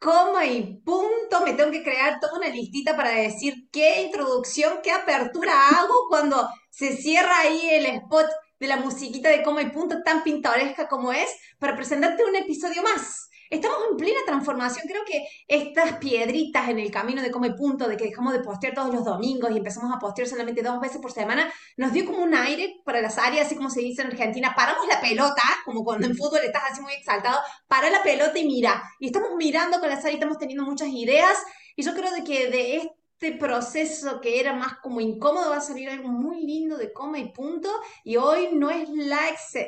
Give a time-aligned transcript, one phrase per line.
[0.00, 4.90] coma y punto, me tengo que crear toda una listita para decir qué introducción, qué
[4.90, 8.26] apertura hago cuando se cierra ahí el spot
[8.58, 12.82] de la musiquita de coma y punto tan pintoresca como es, para presentarte un episodio
[12.82, 13.29] más.
[13.50, 14.86] Estamos en plena transformación.
[14.86, 18.74] Creo que estas piedritas en el camino de Come Punto, de que dejamos de postear
[18.74, 22.22] todos los domingos y empezamos a postear solamente dos veces por semana, nos dio como
[22.22, 24.54] un aire para las áreas, así como se dice en Argentina.
[24.54, 28.46] Paramos la pelota, como cuando en fútbol estás así muy exaltado, para la pelota y
[28.46, 28.82] mira.
[29.00, 31.36] Y estamos mirando con las áreas, estamos teniendo muchas ideas.
[31.74, 35.58] Y yo creo de que de este este proceso que era más como incómodo va
[35.58, 37.68] a salir algo muy lindo de coma y punto.
[38.02, 39.18] Y hoy no es la,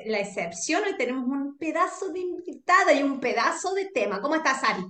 [0.06, 4.23] la excepción, hoy tenemos un pedazo de invitada y un pedazo de tema.
[4.23, 4.86] ¿Cómo estás, Ari?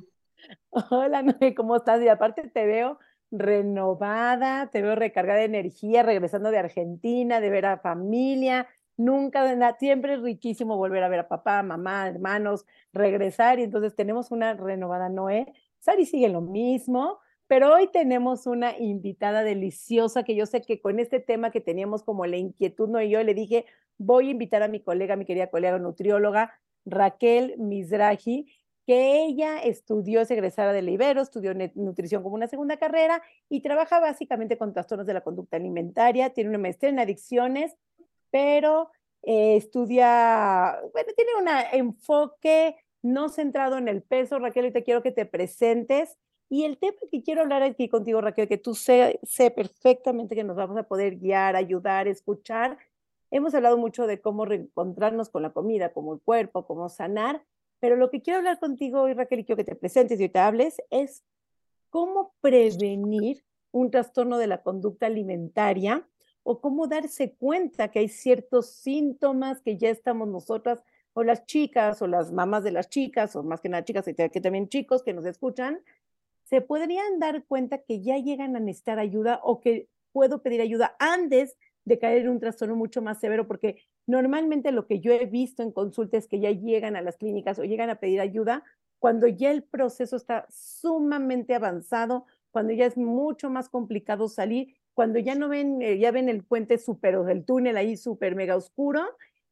[0.71, 2.01] Hola, Noé, ¿cómo estás?
[2.03, 3.01] Y aparte te veo
[3.33, 8.69] renovada, te veo recargada de energía, regresando de Argentina, de ver a familia.
[8.97, 13.59] Nunca, siempre es riquísimo volver a ver a papá, mamá, hermanos, regresar.
[13.59, 15.53] Y entonces tenemos una renovada Noé.
[15.81, 20.99] Sari sigue lo mismo, pero hoy tenemos una invitada deliciosa que yo sé que con
[20.99, 23.67] este tema que teníamos como la inquietud, no y yo le dije,
[23.99, 28.47] voy a invitar a mi colega, mi querida colega nutrióloga, Raquel Mizrahi,
[28.87, 33.61] que ella estudió, es egresada de la Ibero, estudió nutrición como una segunda carrera y
[33.61, 37.77] trabaja básicamente con trastornos de la conducta alimentaria, tiene una maestría en adicciones,
[38.31, 38.91] pero
[39.23, 44.39] eh, estudia, bueno, tiene un enfoque no centrado en el peso.
[44.39, 46.19] Raquel, y te quiero que te presentes
[46.53, 50.45] y el tema que quiero hablar aquí contigo, Raquel, que tú sé, sé perfectamente que
[50.45, 52.77] nos vamos a poder guiar, ayudar, escuchar.
[53.31, 57.43] Hemos hablado mucho de cómo reencontrarnos con la comida, como el cuerpo, cómo sanar,
[57.81, 60.41] pero lo que quiero hablar contigo hoy, Raquel, y quiero que te presentes y te
[60.41, 61.25] hables, es
[61.89, 66.07] cómo prevenir un trastorno de la conducta alimentaria
[66.43, 72.03] o cómo darse cuenta que hay ciertos síntomas que ya estamos nosotras o las chicas
[72.03, 75.15] o las mamás de las chicas o más que nada chicas que también chicos que
[75.15, 75.81] nos escuchan,
[76.53, 80.95] se podrían dar cuenta que ya llegan a necesitar ayuda o que puedo pedir ayuda
[80.99, 85.25] antes de caer en un trastorno mucho más severo, porque normalmente lo que yo he
[85.25, 88.65] visto en consulta es que ya llegan a las clínicas o llegan a pedir ayuda
[88.99, 95.19] cuando ya el proceso está sumamente avanzado, cuando ya es mucho más complicado salir, cuando
[95.19, 98.57] ya no ven, eh, ya ven el puente súper o del túnel ahí súper mega
[98.57, 99.01] oscuro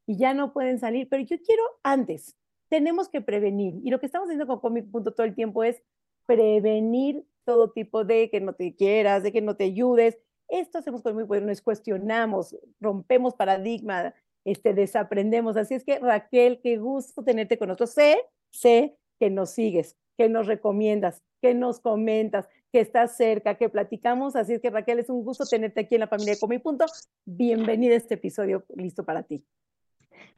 [0.05, 2.37] y ya no pueden salir, pero yo quiero antes,
[2.69, 3.81] tenemos que prevenir.
[3.83, 5.81] Y lo que estamos haciendo con Comic Punto todo el tiempo es
[6.25, 10.17] prevenir todo tipo de que no te quieras, de que no te ayudes.
[10.47, 14.13] Esto hacemos con muy bueno, cuestionamos, rompemos paradigma,
[14.45, 15.57] este, desaprendemos.
[15.57, 17.91] Así es que Raquel, qué gusto tenerte con nosotros.
[17.91, 18.21] Sé,
[18.51, 24.35] sé que nos sigues, que nos recomiendas, que nos comentas, que estás cerca, que platicamos.
[24.35, 26.85] Así es que Raquel, es un gusto tenerte aquí en la familia de Comi Punto.
[27.25, 29.45] Bienvenida a este episodio listo para ti.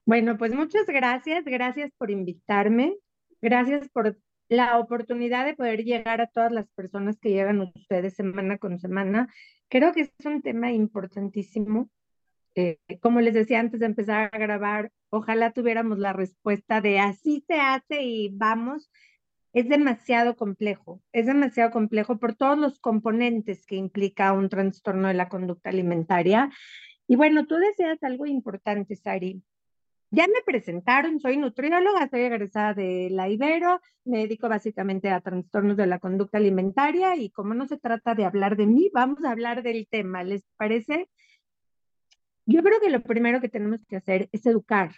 [0.06, 2.98] Bueno, pues muchas gracias, gracias por invitarme,
[3.42, 4.18] gracias por
[4.50, 9.28] la oportunidad de poder llegar a todas las personas que llegan ustedes semana con semana.
[9.70, 11.90] Creo que es un tema importantísimo.
[12.56, 17.44] Eh, como les decía antes de empezar a grabar, ojalá tuviéramos la respuesta de así
[17.48, 18.92] se hace y vamos.
[19.54, 25.14] Es demasiado complejo, es demasiado complejo por todos los componentes que implica un trastorno de
[25.14, 26.50] la conducta alimentaria.
[27.08, 29.44] Y bueno, tú deseas algo importante, Sari,
[30.14, 35.76] ya me presentaron, soy nutrióloga, soy egresada de la Ibero, me dedico básicamente a trastornos
[35.76, 39.32] de la conducta alimentaria y como no se trata de hablar de mí, vamos a
[39.32, 41.10] hablar del tema, ¿les parece?
[42.46, 44.92] Yo creo que lo primero que tenemos que hacer es educar.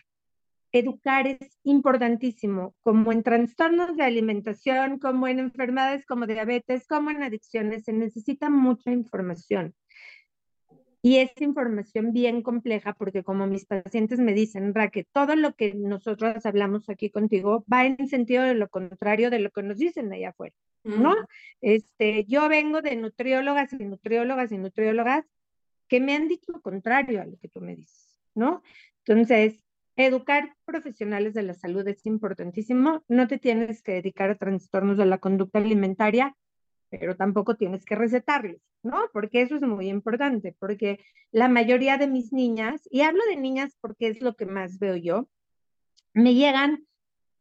[0.74, 7.24] Educar es importantísimo, como en trastornos de alimentación, como en enfermedades como diabetes, como en
[7.24, 9.74] adicciones, se necesita mucha información.
[11.06, 15.76] Y es información bien compleja porque como mis pacientes me dicen, Raque, todo lo que
[15.76, 20.12] nosotros hablamos aquí contigo va en sentido de lo contrario de lo que nos dicen
[20.12, 21.16] allá afuera, ¿no?
[21.62, 25.26] Este, yo vengo de nutriólogas y nutriólogas y nutriólogas
[25.88, 28.64] que me han dicho lo contrario a lo que tú me dices, ¿no?
[29.06, 29.64] Entonces,
[29.98, 33.04] educar profesionales de la salud es importantísimo.
[33.08, 36.36] No te tienes que dedicar a trastornos de la conducta alimentaria
[37.00, 38.98] pero tampoco tienes que recetarles, ¿no?
[39.14, 41.00] Porque eso es muy importante, porque
[41.32, 44.96] la mayoría de mis niñas, y hablo de niñas porque es lo que más veo
[44.96, 45.30] yo,
[46.14, 46.86] me llegan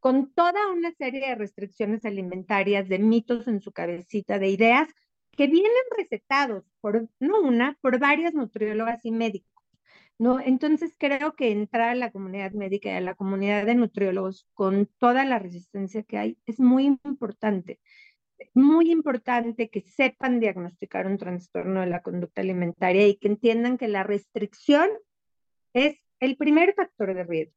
[0.00, 4.88] con toda una serie de restricciones alimentarias, de mitos en su cabecita, de ideas
[5.32, 9.54] que vienen recetados por, no una, por varias nutriólogas y médicos.
[10.18, 10.40] ¿no?
[10.40, 14.86] Entonces creo que entrar a la comunidad médica y a la comunidad de nutriólogos con
[14.98, 17.80] toda la resistencia que hay es muy importante.
[18.52, 23.88] Muy importante que sepan diagnosticar un trastorno de la conducta alimentaria y que entiendan que
[23.88, 24.88] la restricción
[25.72, 27.56] es el primer factor de riesgo.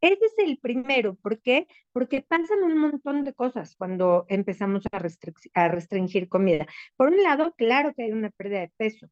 [0.00, 1.14] Ese es el primero.
[1.16, 1.66] ¿Por qué?
[1.92, 5.02] Porque pasan un montón de cosas cuando empezamos a,
[5.54, 6.66] a restringir comida.
[6.96, 9.08] Por un lado, claro que hay una pérdida de peso.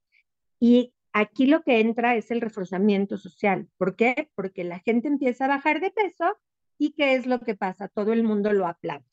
[0.61, 3.69] Y aquí lo que entra es el reforzamiento social.
[3.79, 4.31] ¿Por qué?
[4.35, 6.39] Porque la gente empieza a bajar de peso
[6.79, 7.89] y ¿qué es lo que pasa?
[7.89, 9.05] Todo el mundo lo aplaude,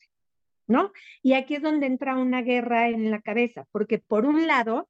[0.71, 0.91] ¿no?
[1.21, 4.89] Y aquí es donde entra una guerra en la cabeza, porque por un lado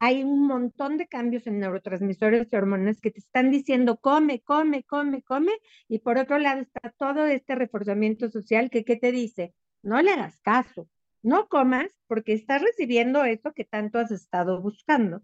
[0.00, 4.82] hay un montón de cambios en neurotransmisores y hormonas que te están diciendo come, come,
[4.82, 5.52] come, come,
[5.88, 9.54] y por otro lado está todo este reforzamiento social que ¿qué te dice?
[9.82, 10.88] No le hagas caso,
[11.22, 15.22] no comas porque estás recibiendo eso que tanto has estado buscando.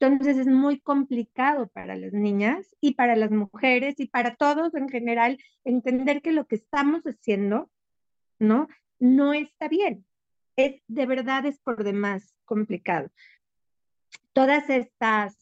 [0.00, 4.88] Entonces es muy complicado para las niñas y para las mujeres y para todos en
[4.88, 7.70] general entender que lo que estamos haciendo,
[8.38, 8.68] ¿no?
[8.98, 10.04] No está bien.
[10.56, 13.10] Es de verdad es por demás complicado
[14.38, 15.36] todas estas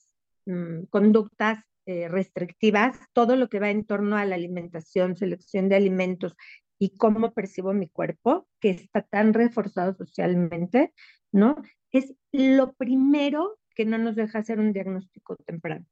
[0.47, 5.76] mm, conductas eh, restrictivas, todo lo que va en torno a la alimentación, selección de
[5.76, 6.35] alimentos
[6.79, 10.94] y cómo percibo mi cuerpo, que está tan reforzado socialmente,
[11.31, 11.62] ¿no?
[11.93, 15.85] Es lo primero que no nos deja hacer un diagnóstico temprano.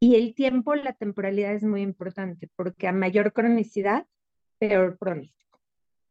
[0.00, 4.06] Y el tiempo, la temporalidad es muy importante, porque a mayor cronicidad,
[4.58, 5.49] peor pronóstico.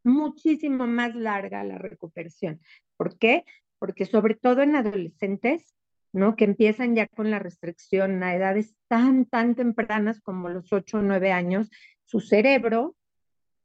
[0.10, 2.60] Muchísimo más larga la recuperación.
[2.98, 3.46] ¿Por qué?
[3.80, 5.74] porque sobre todo en adolescentes,
[6.12, 6.36] ¿no?
[6.36, 11.02] Que empiezan ya con la restricción a edades tan, tan tempranas como los 8 o
[11.02, 11.70] 9 años,
[12.06, 12.96] su cerebro,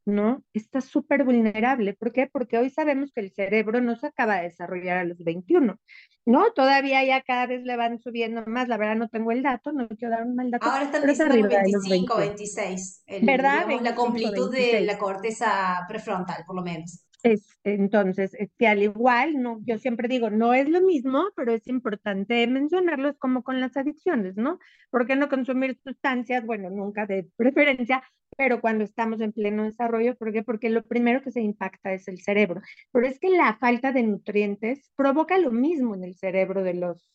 [0.05, 0.43] ¿no?
[0.53, 1.95] Está súper vulnerable.
[1.95, 2.27] ¿Por qué?
[2.31, 5.79] Porque hoy sabemos que el cerebro no se acaba de desarrollar a los 21,
[6.25, 6.51] ¿no?
[6.53, 9.87] Todavía ya cada vez le van subiendo más, la verdad no tengo el dato, no
[9.87, 10.65] quiero dar un mal dato.
[10.67, 13.65] Ahora están diciendo 25, 26, ¿verdad?
[13.81, 17.04] la completud de la corteza prefrontal, por lo menos.
[17.25, 21.53] Es, entonces, es que al igual, no, yo siempre digo, no es lo mismo, pero
[21.53, 24.59] es importante mencionarlo, es como con las adicciones, ¿no?
[24.91, 26.45] ¿Por qué no consumir sustancias?
[26.45, 28.03] Bueno, nunca de preferencia,
[28.37, 30.43] pero cuando estamos en pleno desarrollo, ¿por qué?
[30.43, 32.61] Porque lo primero que se impacta es el cerebro.
[32.91, 37.09] Pero es que la falta de nutrientes provoca lo mismo en el cerebro de los,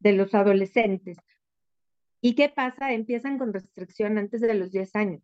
[0.00, 1.16] de los adolescentes.
[2.20, 2.92] ¿Y qué pasa?
[2.92, 5.22] Empiezan con restricción antes de los 10 años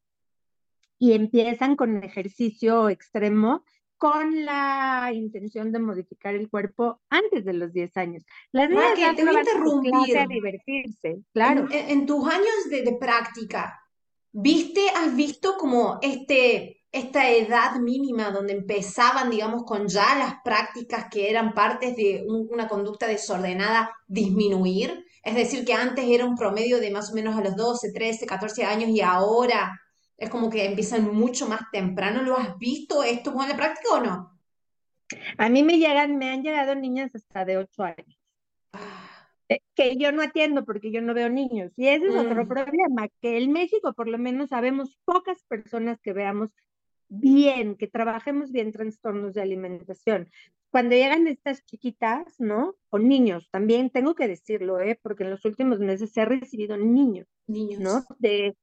[0.99, 3.63] y empiezan con ejercicio extremo
[4.03, 8.25] con la intención de modificar el cuerpo antes de los 10 años.
[8.51, 10.19] Las niñas ya te voy a interrumpir.
[10.19, 11.69] A divertirse, claro.
[11.71, 13.81] En, tus años de, de, práctica,
[14.33, 21.07] ¿viste, has visto como este, esta edad mínima donde empezaban, digamos, con ya las prácticas
[21.09, 25.07] que eran partes de una conducta desordenada disminuir?
[25.23, 28.27] Es decir, que antes era un promedio de más o menos a los 12, 13,
[28.27, 29.81] 14 años y ahora
[30.17, 32.23] es como que empiezan mucho más temprano.
[32.23, 34.41] ¿Lo has visto esto en la práctica o no?
[35.39, 38.21] A mí me llegan, me han llegado niñas hasta de 8 años.
[38.73, 39.13] Ah.
[39.53, 41.73] Eh, que yo no atiendo porque yo no veo niños.
[41.77, 42.49] Y ese es otro mm.
[42.49, 46.51] problema, que en México por lo menos sabemos pocas personas que veamos
[47.09, 50.31] bien, que trabajemos bien trastornos de alimentación.
[50.71, 52.77] Cuando llegan estas chiquitas, ¿no?
[52.89, 54.99] O niños, también tengo que decirlo, ¿eh?
[55.03, 57.81] Porque en los últimos meses se ha recibido niños, niños.
[57.81, 58.05] ¿no?
[58.19, 58.57] De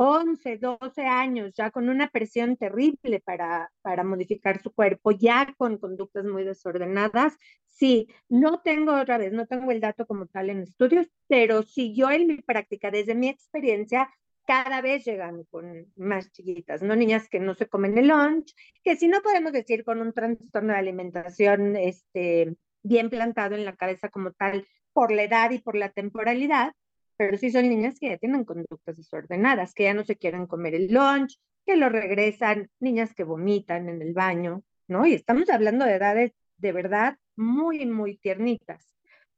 [0.00, 5.76] 11, 12 años, ya con una presión terrible para, para modificar su cuerpo, ya con
[5.78, 7.36] conductas muy desordenadas.
[7.66, 11.94] Sí, no tengo otra vez, no tengo el dato como tal en estudios, pero sí
[11.96, 14.08] yo en mi práctica, desde mi experiencia,
[14.46, 16.94] cada vez llegan con más chiquitas, ¿no?
[16.94, 20.74] Niñas que no se comen el lunch, que si no podemos decir con un trastorno
[20.74, 25.74] de alimentación este, bien plantado en la cabeza como tal por la edad y por
[25.74, 26.72] la temporalidad,
[27.18, 30.76] pero sí son niñas que ya tienen conductas desordenadas, que ya no se quieren comer
[30.76, 35.04] el lunch, que lo regresan, niñas que vomitan en el baño, ¿no?
[35.04, 38.94] Y estamos hablando de edades de verdad muy, muy tiernitas.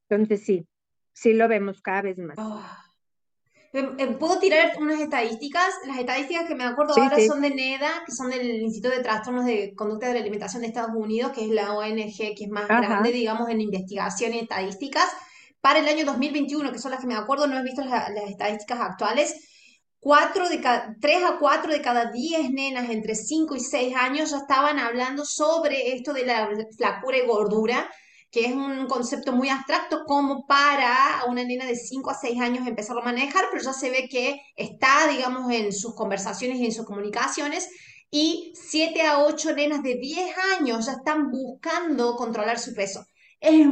[0.08, 0.68] Entonces sí,
[1.14, 2.36] sí lo vemos cada vez más.
[3.72, 5.72] Em, ¿Puedo tirar unas estadísticas?
[5.86, 9.46] Las estadísticas que me acuerdo ahora son de NEDA, que son del Instituto de Trastornos
[9.46, 12.68] de Conducta de la Alimentación de Estados Unidos, que es la ONG que es más
[12.68, 15.08] grande, digamos, en investigación y estadísticas
[15.60, 18.80] para el año 2021, que son las que me acuerdo, no he visto las, estadísticas
[18.80, 19.34] actuales,
[19.98, 20.60] cuatro de
[21.00, 25.24] 3 a 4 de cada 10 nenas entre 5 y 6 años ya estaban hablando
[25.24, 27.90] sobre esto de la flacura y gordura,
[28.30, 32.66] que es un concepto muy abstracto como para una nena de 5 a 6 años
[32.66, 36.72] empezarlo a manejar, pero ya se ve que está, digamos, en sus conversaciones y en
[36.72, 37.68] sus comunicaciones
[38.10, 43.04] y 7 a 8 nenas de 10 años ya están buscando controlar su peso.
[43.40, 43.66] Es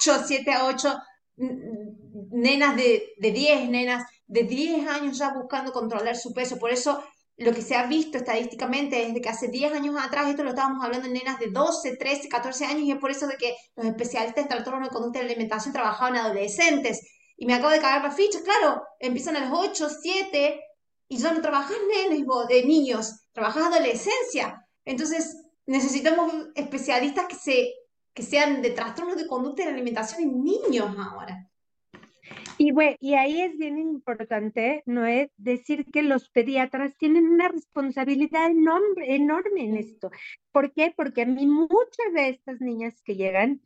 [0.00, 0.98] mucho 7 a 8
[1.36, 6.58] nenas de, de 10, nenas de 10 años ya buscando controlar su peso.
[6.58, 7.02] Por eso
[7.36, 10.50] lo que se ha visto estadísticamente es de que hace 10 años atrás, esto lo
[10.50, 13.54] estábamos hablando en nenas de 12, 13, 14 años, y es por eso de que
[13.76, 17.00] los especialistas en trastornos de conducta y alimentación trabajaban en adolescentes.
[17.36, 20.60] Y me acabo de cagar la ficha, claro, empiezan a los 8, 7,
[21.08, 24.66] y ya no trabajas nenes vos, de niños, trabajas adolescencia.
[24.84, 27.72] Entonces, necesitamos especialistas que, se,
[28.20, 31.48] que sean de trastornos de conducta y alimentación en niños ahora.
[32.58, 35.30] Y, bueno, y ahí es bien importante, ¿no es?
[35.38, 40.10] Decir que los pediatras tienen una responsabilidad enorme, enorme en esto.
[40.52, 40.92] ¿Por qué?
[40.94, 43.62] Porque a mí muchas de estas niñas que llegan,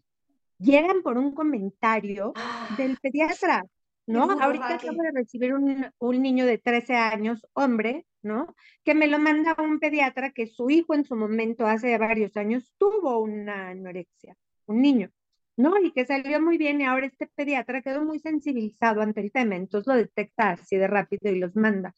[0.61, 2.33] llegan por un comentario
[2.79, 3.65] del ah, pediatra,
[4.07, 4.31] ¿no?
[4.31, 8.55] Ahorita acabo de recibir un, un niño de 13 años, hombre, ¿no?
[8.85, 12.73] Que me lo manda un pediatra que su hijo en su momento, hace varios años,
[12.79, 15.11] tuvo una anorexia, un niño.
[15.57, 15.79] ¿no?
[15.79, 19.57] Y que salió muy bien y ahora este pediatra quedó muy sensibilizado ante el tema,
[19.57, 21.95] entonces lo detecta así de rápido y los manda.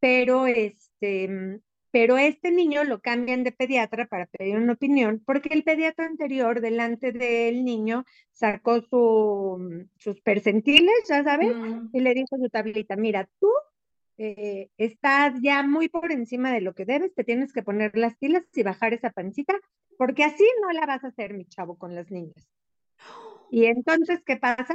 [0.00, 1.60] Pero este,
[1.94, 6.60] pero este niño lo cambian de pediatra para pedir una opinión, porque el pediatra anterior
[6.60, 11.54] delante del niño sacó su, sus percentiles, ya sabes,
[11.92, 13.48] y le dijo a su tablita, mira, tú
[14.18, 18.16] eh, estás ya muy por encima de lo que debes, te tienes que poner las
[18.16, 19.54] pilas y bajar esa pancita,
[19.96, 22.48] porque así no la vas a hacer, mi chavo, con las niñas.
[23.52, 24.74] Y entonces, ¿qué pasa?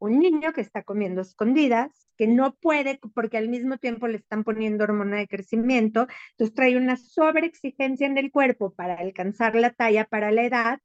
[0.00, 4.42] Un niño que está comiendo escondidas, que no puede porque al mismo tiempo le están
[4.42, 10.06] poniendo hormona de crecimiento, entonces trae una sobreexigencia en el cuerpo para alcanzar la talla
[10.06, 10.80] para la edad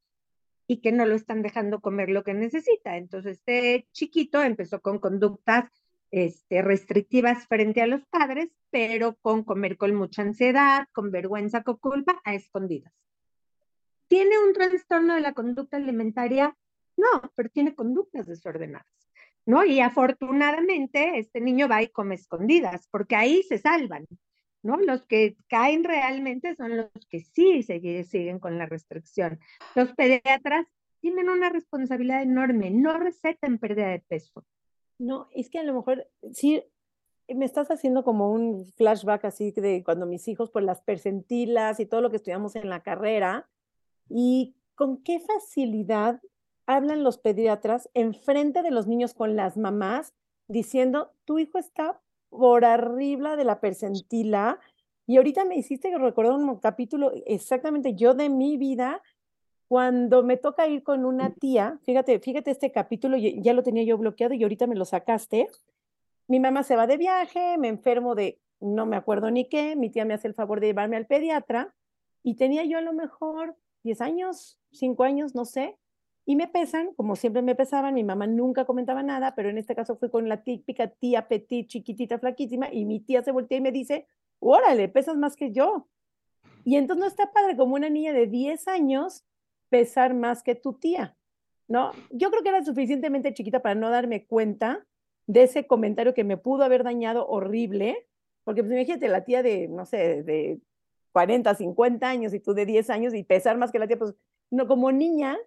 [0.68, 2.98] y que no lo están dejando comer lo que necesita.
[2.98, 5.72] Entonces, este chiquito empezó con conductas
[6.12, 11.78] este, restrictivas frente a los padres, pero con comer con mucha ansiedad, con vergüenza, con
[11.78, 12.94] culpa, a escondidas.
[14.08, 16.56] ¿Tiene un trastorno de la conducta alimentaria?
[16.98, 19.05] No, pero tiene conductas desordenadas,
[19.46, 19.64] ¿no?
[19.64, 24.06] Y afortunadamente este niño va y come escondidas, porque ahí se salvan,
[24.64, 24.78] ¿no?
[24.78, 29.40] Los que caen realmente son los que sí siguen con la restricción.
[29.76, 30.66] Los pediatras
[31.00, 34.44] tienen una responsabilidad enorme, no recetan pérdida de peso.
[34.98, 36.64] No, es que a lo mejor sí
[37.28, 41.86] me estás haciendo como un flashback así de cuando mis hijos por las percentilas y
[41.86, 43.48] todo lo que estudiamos en la carrera,
[44.10, 46.22] y con qué facilidad
[46.66, 50.14] hablan los pediatras enfrente de los niños con las mamás
[50.48, 54.60] diciendo, tu hijo está por arriba de la percentila.
[55.08, 59.02] Y ahorita me hiciste recordar un capítulo exactamente yo de mi vida,
[59.68, 63.98] cuando me toca ir con una tía, fíjate, fíjate este capítulo, ya lo tenía yo
[63.98, 65.48] bloqueado y ahorita me lo sacaste.
[66.28, 69.90] Mi mamá se va de viaje, me enfermo de no me acuerdo ni qué, mi
[69.90, 71.74] tía me hace el favor de llevarme al pediatra
[72.24, 75.78] y tenía yo a lo mejor 10 años, 5 años, no sé,
[76.26, 79.76] y me pesan, como siempre me pesaban, mi mamá nunca comentaba nada, pero en este
[79.76, 83.62] caso fue con la típica tía petit, chiquitita, flaquísima, y mi tía se voltea y
[83.62, 84.08] me dice,
[84.40, 85.88] órale, pesas más que yo.
[86.64, 89.24] Y entonces no está padre como una niña de 10 años
[89.70, 91.16] pesar más que tu tía,
[91.68, 91.92] ¿no?
[92.10, 94.84] Yo creo que era suficientemente chiquita para no darme cuenta
[95.28, 98.08] de ese comentario que me pudo haber dañado horrible,
[98.44, 100.60] porque pues imagínate, la tía de, no sé, de
[101.12, 104.16] 40, 50 años y tú de 10 años y pesar más que la tía, pues
[104.50, 105.38] no, como niña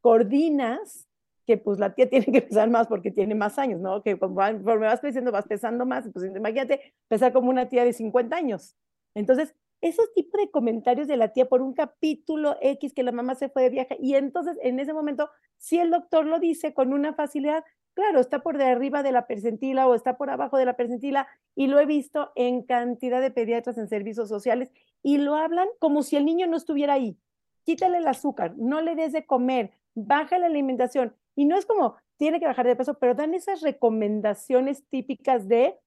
[0.00, 1.08] coordinas
[1.46, 4.02] que pues la tía tiene que pesar más porque tiene más años, ¿no?
[4.02, 8.36] Que conforme vas creciendo vas pesando más, pues imagínate pesar como una tía de 50
[8.36, 8.76] años.
[9.14, 13.34] Entonces, esos tipos de comentarios de la tía por un capítulo X que la mamá
[13.34, 16.92] se fue de viaje y entonces en ese momento, si el doctor lo dice con
[16.92, 17.64] una facilidad,
[17.94, 21.28] claro, está por de arriba de la percentila o está por abajo de la percentila
[21.54, 24.70] y lo he visto en cantidad de pediatras en servicios sociales
[25.02, 27.16] y lo hablan como si el niño no estuviera ahí.
[27.64, 29.72] Quítale el azúcar, no le des de comer,
[30.06, 31.14] baja la alimentación.
[31.34, 35.78] Y no es como tiene que bajar de peso, pero dan esas recomendaciones típicas de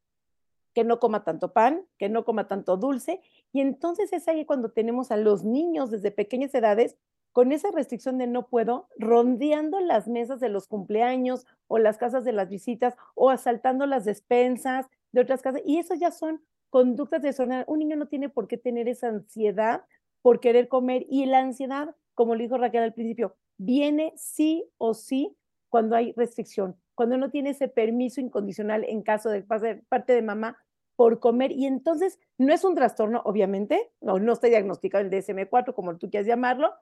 [0.73, 3.21] que no coma tanto pan, que no coma tanto dulce.
[3.51, 6.97] Y entonces es ahí cuando tenemos a los niños desde pequeñas edades
[7.33, 12.23] con esa restricción de no puedo, rondeando las mesas de los cumpleaños o las casas
[12.23, 15.61] de las visitas o asaltando las despensas de otras casas.
[15.65, 17.67] Y eso ya son conductas desordenadas.
[17.67, 19.83] Un niño no tiene por qué tener esa ansiedad
[20.21, 24.93] por querer comer y la ansiedad, como le dijo Raquel al principio, viene sí o
[24.93, 25.37] sí
[25.69, 30.57] cuando hay restricción, cuando no tiene ese permiso incondicional en caso de parte de mamá
[30.95, 35.73] por comer y entonces no es un trastorno, obviamente, no, no está diagnosticado el DSM4
[35.73, 36.73] como tú quieras llamarlo,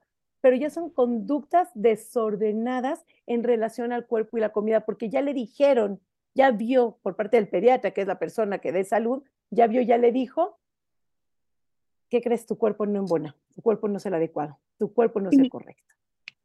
[0.41, 5.33] pero ya son conductas desordenadas en relación al cuerpo y la comida, porque ya le
[5.33, 5.99] dijeron,
[6.33, 9.21] ya vio por parte del pediatra, que es la persona que dé salud,
[9.51, 10.57] ya vio, ya le dijo,
[12.09, 12.45] ¿qué crees?
[12.45, 15.49] Tu cuerpo no embona, tu cuerpo no es el adecuado, tu cuerpo no es el
[15.49, 15.98] correcto.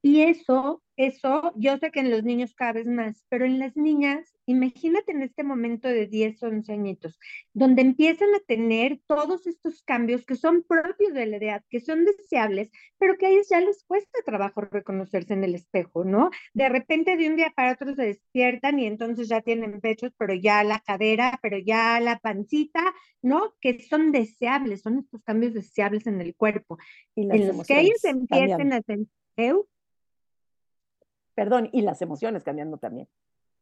[0.04, 3.74] Y eso, eso, yo sé que en los niños cada vez más, pero en las
[3.74, 7.18] niñas, imagínate en este momento de 10, 11 añitos,
[7.54, 12.04] donde empiezan a tener todos estos cambios que son propios de la edad, que son
[12.04, 16.28] deseables, pero que a ellos ya les cuesta trabajo reconocerse en el espejo, ¿no?
[16.52, 20.34] De repente de un día para otro se despiertan y entonces ya tienen pechos, pero
[20.34, 22.92] ya la cadera, pero ya la pancita,
[23.22, 23.54] ¿no?
[23.58, 26.76] Que son deseables, son estos cambios deseables en el cuerpo.
[27.14, 29.08] Y en los que ellos empiecen a sentir,
[31.34, 33.08] perdón, y las emociones cambiando también.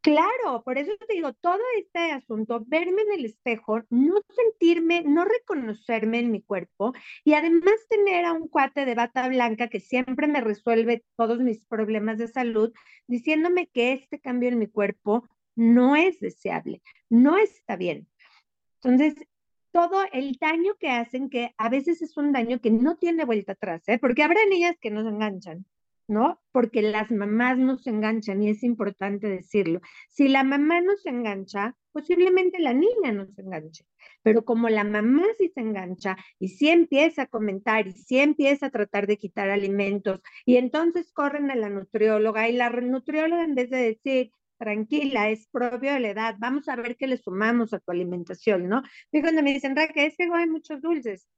[0.03, 5.25] Claro, por eso te digo, todo este asunto, verme en el espejo, no sentirme, no
[5.25, 10.27] reconocerme en mi cuerpo y además tener a un cuate de bata blanca que siempre
[10.27, 12.73] me resuelve todos mis problemas de salud,
[13.07, 18.09] diciéndome que este cambio en mi cuerpo no es deseable, no está bien.
[18.83, 19.15] Entonces,
[19.71, 23.53] todo el daño que hacen, que a veces es un daño que no tiene vuelta
[23.53, 23.99] atrás, ¿eh?
[23.99, 25.65] porque habrá niñas que no se enganchan,
[26.09, 26.41] ¿no?
[26.53, 29.81] Porque las mamás no se enganchan y es importante decirlo.
[30.09, 33.85] Si la mamá no se engancha, posiblemente la niña no se enganche.
[34.23, 38.67] Pero como la mamá sí se engancha y sí empieza a comentar y sí empieza
[38.67, 43.55] a tratar de quitar alimentos y entonces corren a la nutrióloga y la nutrióloga en
[43.55, 47.75] vez de decir, tranquila, es propio de la edad, vamos a ver qué le sumamos
[47.75, 48.83] a tu alimentación, ¿no?
[49.11, 51.29] Y cuando me dicen, Raquel, es que hay muchos dulces.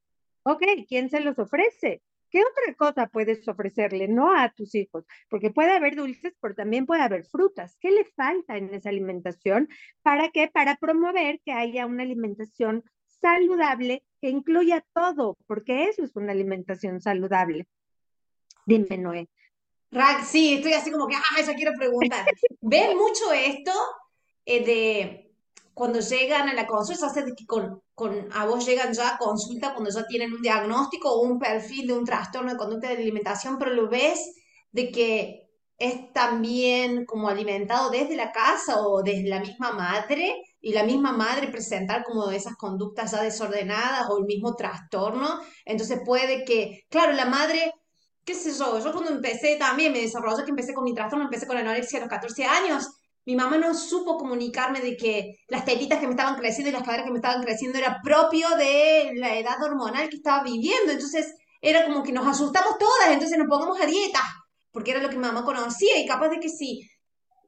[0.43, 2.03] Ok, ¿quién se los ofrece?
[2.35, 5.05] ¿Qué otra cosa puedes ofrecerle, no a tus hijos?
[5.31, 7.77] Porque puede haber dulces, pero también puede haber frutas.
[7.81, 9.69] ¿Qué le falta en esa alimentación?
[10.03, 10.49] ¿Para qué?
[10.49, 17.01] Para promover que haya una alimentación saludable que incluya todo, porque eso es una alimentación
[17.01, 17.69] saludable.
[18.67, 19.29] Dime, Noé.
[19.93, 22.27] Rack, sí, estoy así como que, ah, eso quiero preguntar.
[22.61, 23.71] ¿Ves mucho esto
[24.45, 25.24] eh, de
[25.75, 29.75] cuando llegan a la consulta, hace que con, con, a vos llegan ya a consulta
[29.75, 33.59] cuando ya tienen un diagnóstico o un perfil de un trastorno de conducta de alimentación,
[33.59, 34.21] pero lo ves
[34.71, 35.45] de que
[35.77, 41.13] es también como alimentado desde la casa o desde la misma madre y la misma
[41.13, 45.41] madre presentar como esas conductas ya desordenadas o el mismo trastorno.
[45.65, 47.73] Entonces puede que, claro, la madre,
[48.25, 51.47] qué sé yo, yo cuando empecé también me desarrollé que empecé con mi trastorno, empecé
[51.47, 52.87] con anorexia a los 14 años
[53.27, 56.83] mi mamá no supo comunicarme de que las tetitas que me estaban creciendo y las
[56.83, 60.93] caderas que me estaban creciendo era propio de la edad hormonal que estaba viviendo.
[60.93, 64.21] Entonces era como que nos asustamos todas, entonces nos pongamos a dieta,
[64.71, 66.87] porque era lo que mi mamá conocía y capaz de que si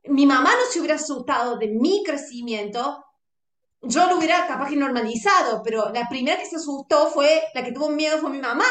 [0.05, 3.05] mi mamá no se hubiera asustado de mi crecimiento,
[3.83, 7.73] yo lo hubiera capaz que normalizado, pero la primera que se asustó fue, la que
[7.73, 8.67] tuvo miedo fue mi mamá.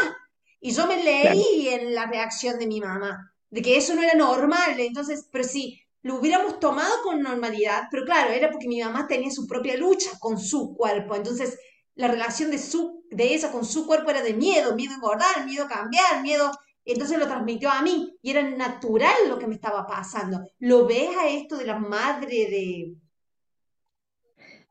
[0.60, 4.15] Y yo me leí en la reacción de mi mamá, de que eso no era
[4.15, 4.80] normal.
[4.80, 9.32] Entonces, pero sí, lo hubiéramos tomado con normalidad, pero claro, era porque mi mamá tenía
[9.32, 11.58] su propia lucha con su cuerpo, entonces
[11.96, 15.46] la relación de, su, de esa con su cuerpo era de miedo, miedo a engordar,
[15.48, 16.52] miedo a cambiar, miedo,
[16.84, 20.41] entonces lo transmitió a mí y era natural lo que me estaba pasando.
[20.60, 22.94] ¿Lo ves a esto de la madre de...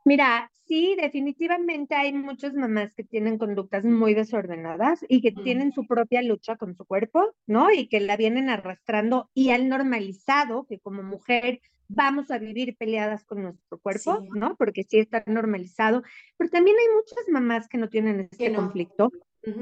[0.04, 5.86] Mira, sí, definitivamente hay muchas mamás que tienen conductas muy desordenadas y que tienen su
[5.86, 7.70] propia lucha con su cuerpo, ¿no?
[7.72, 13.24] Y que la vienen arrastrando y han normalizado que como mujer vamos a vivir peleadas
[13.24, 14.56] con nuestro cuerpo, ¿no?
[14.56, 16.02] Porque sí está normalizado,
[16.36, 19.10] pero también hay muchas mamás que no tienen este conflicto,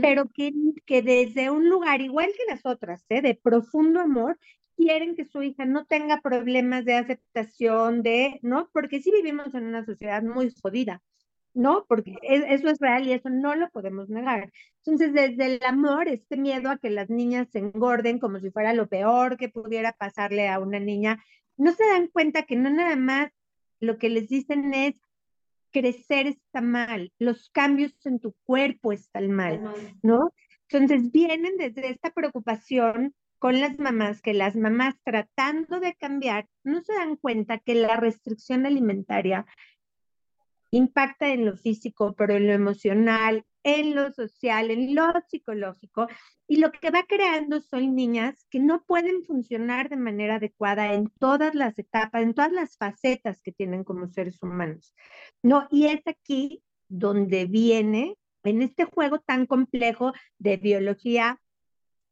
[0.00, 0.52] pero que,
[0.86, 3.22] que desde un lugar igual que las otras, ¿eh?
[3.22, 4.38] de profundo amor,
[4.76, 8.68] quieren que su hija no tenga problemas de aceptación, de, ¿no?
[8.72, 11.02] Porque sí vivimos en una sociedad muy jodida,
[11.54, 11.84] ¿no?
[11.88, 14.52] Porque eso es real y eso no lo podemos negar.
[14.84, 18.72] Entonces, desde el amor, este miedo a que las niñas se engorden como si fuera
[18.72, 21.22] lo peor que pudiera pasarle a una niña,
[21.56, 23.30] no se dan cuenta que no nada más
[23.80, 24.94] lo que les dicen es
[25.72, 29.60] crecer está mal, los cambios en tu cuerpo están mal,
[30.02, 30.32] ¿no?
[30.68, 36.80] Entonces vienen desde esta preocupación con las mamás, que las mamás tratando de cambiar no
[36.80, 39.46] se dan cuenta que la restricción alimentaria
[40.70, 46.06] impacta en lo físico, pero en lo emocional, en lo social, en lo psicológico,
[46.46, 51.10] y lo que va creando son niñas que no pueden funcionar de manera adecuada en
[51.18, 54.94] todas las etapas, en todas las facetas que tienen como seres humanos.
[55.42, 61.40] No, y es aquí donde viene en este juego tan complejo de biología,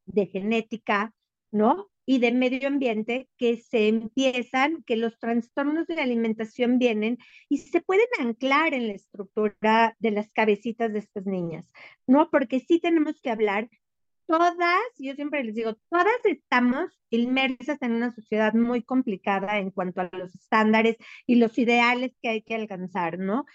[0.07, 1.13] de genética,
[1.51, 1.89] ¿no?
[2.05, 7.59] Y de medio ambiente que se empiezan, que los trastornos de la alimentación vienen y
[7.59, 11.71] se pueden anclar en la estructura de las cabecitas de estas niñas,
[12.07, 12.29] ¿no?
[12.31, 13.69] Porque sí tenemos que hablar,
[14.31, 14.55] todas,
[14.97, 20.09] yo siempre les digo, todas estamos inmersas en una sociedad muy complicada en cuanto a
[20.13, 20.95] los estándares
[21.27, 23.45] y los ideales que hay que alcanzar, ¿no?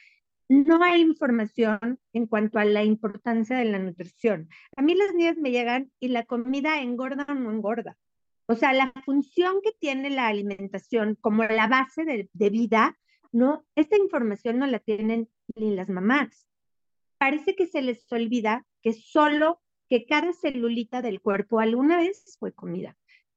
[0.48, 4.48] No hay información en cuanto a la importancia de la nutrición.
[4.76, 7.96] A mí las niñas me llegan y la comida engorda o no engorda.
[8.46, 12.96] O sea, la función que tiene la alimentación como la base de, vida,
[13.32, 13.66] ¿no?
[13.74, 16.46] Esta información no la tienen ni las mamás.
[17.18, 22.52] Parece que se les olvida que solo que cada celulita del cuerpo alguna vez fue
[22.52, 22.96] comida.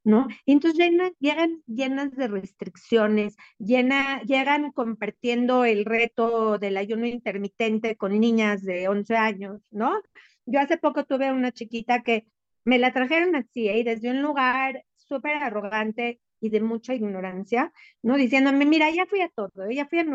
[0.09, 0.27] ¿No?
[0.45, 8.19] Y entonces llegan, llenas de restricciones, llena, llegan compartiendo el reto del ayuno intermitente con
[8.19, 10.01] niñas de 11 años, ¿no?
[10.45, 12.25] Yo hace poco tuve una chiquita que
[12.65, 13.83] me la trajeron así, ¿eh?
[13.83, 18.15] desde un lugar súper arrogante y de mucha ignorancia, ¿no?
[18.17, 19.75] Diciéndome, mira, ya fui a todo, ¿eh?
[19.75, 20.09] ya fui al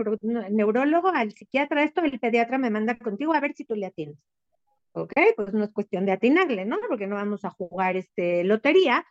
[0.51, 4.19] neurólogo, al psiquiatra, esto, el pediatra me manda contigo a ver si tú le atiendes.
[4.93, 6.79] Ok, pues no es cuestión de atinarle, ¿no?
[6.89, 9.05] Porque no vamos a jugar este lotería,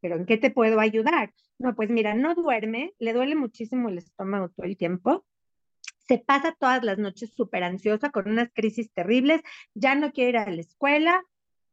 [0.00, 1.32] pero ¿en qué te puedo ayudar?
[1.58, 5.24] No, pues mira, no duerme, le duele muchísimo el estómago todo el tiempo,
[6.08, 9.42] se pasa todas las noches súper ansiosa con unas crisis terribles,
[9.74, 11.22] ya no quiere ir a la escuela.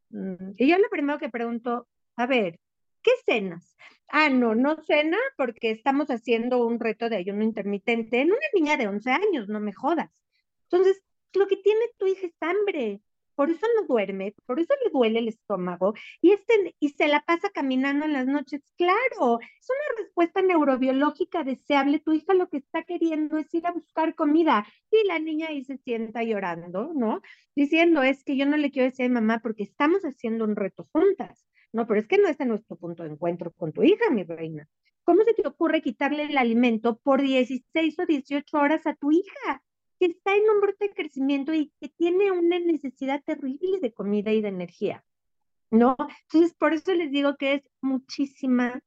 [0.09, 2.59] Mm, y yo lo primero que pregunto, a ver,
[3.01, 3.77] ¿qué cenas?
[4.09, 8.77] Ah, no, no cena porque estamos haciendo un reto de ayuno intermitente en una niña
[8.77, 10.11] de 11 años, no me jodas.
[10.63, 11.01] Entonces,
[11.33, 13.01] lo que tiene tu hija es hambre
[13.35, 17.21] por eso no duerme, por eso le duele el estómago y, este, y se la
[17.21, 18.61] pasa caminando en las noches.
[18.77, 21.99] Claro, es una respuesta neurobiológica deseable.
[21.99, 25.63] Tu hija lo que está queriendo es ir a buscar comida y la niña ahí
[25.63, 27.21] se sienta llorando, ¿no?
[27.55, 30.87] Diciendo, es que yo no le quiero decir a mamá porque estamos haciendo un reto
[30.91, 31.45] juntas.
[31.73, 34.67] No, pero es que no es nuestro punto de encuentro con tu hija, mi reina.
[35.03, 39.61] ¿Cómo se te ocurre quitarle el alimento por 16 o 18 horas a tu hija?
[39.99, 44.31] Que está en un brote de crecimiento y que tiene una necesidad terrible de comida
[44.31, 45.03] y de energía,
[45.71, 45.95] ¿no?
[46.23, 48.81] Entonces, por eso les digo que es muchísima,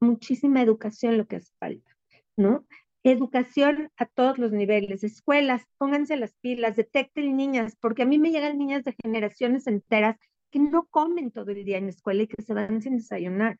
[0.00, 1.96] muchísima educación lo que hace falta,
[2.36, 2.66] ¿no?
[3.04, 8.30] Educación a todos los niveles, escuelas, pónganse las pilas, detecten niñas, porque a mí me
[8.30, 10.16] llegan niñas de generaciones enteras
[10.50, 13.58] que no comen todo el día en escuela y que se van sin desayunar,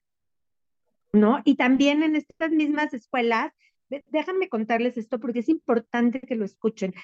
[1.13, 1.41] ¿no?
[1.45, 3.53] Y también en estas mismas escuelas
[4.09, 6.95] déjenme contarles esto porque es importante que lo escuchen,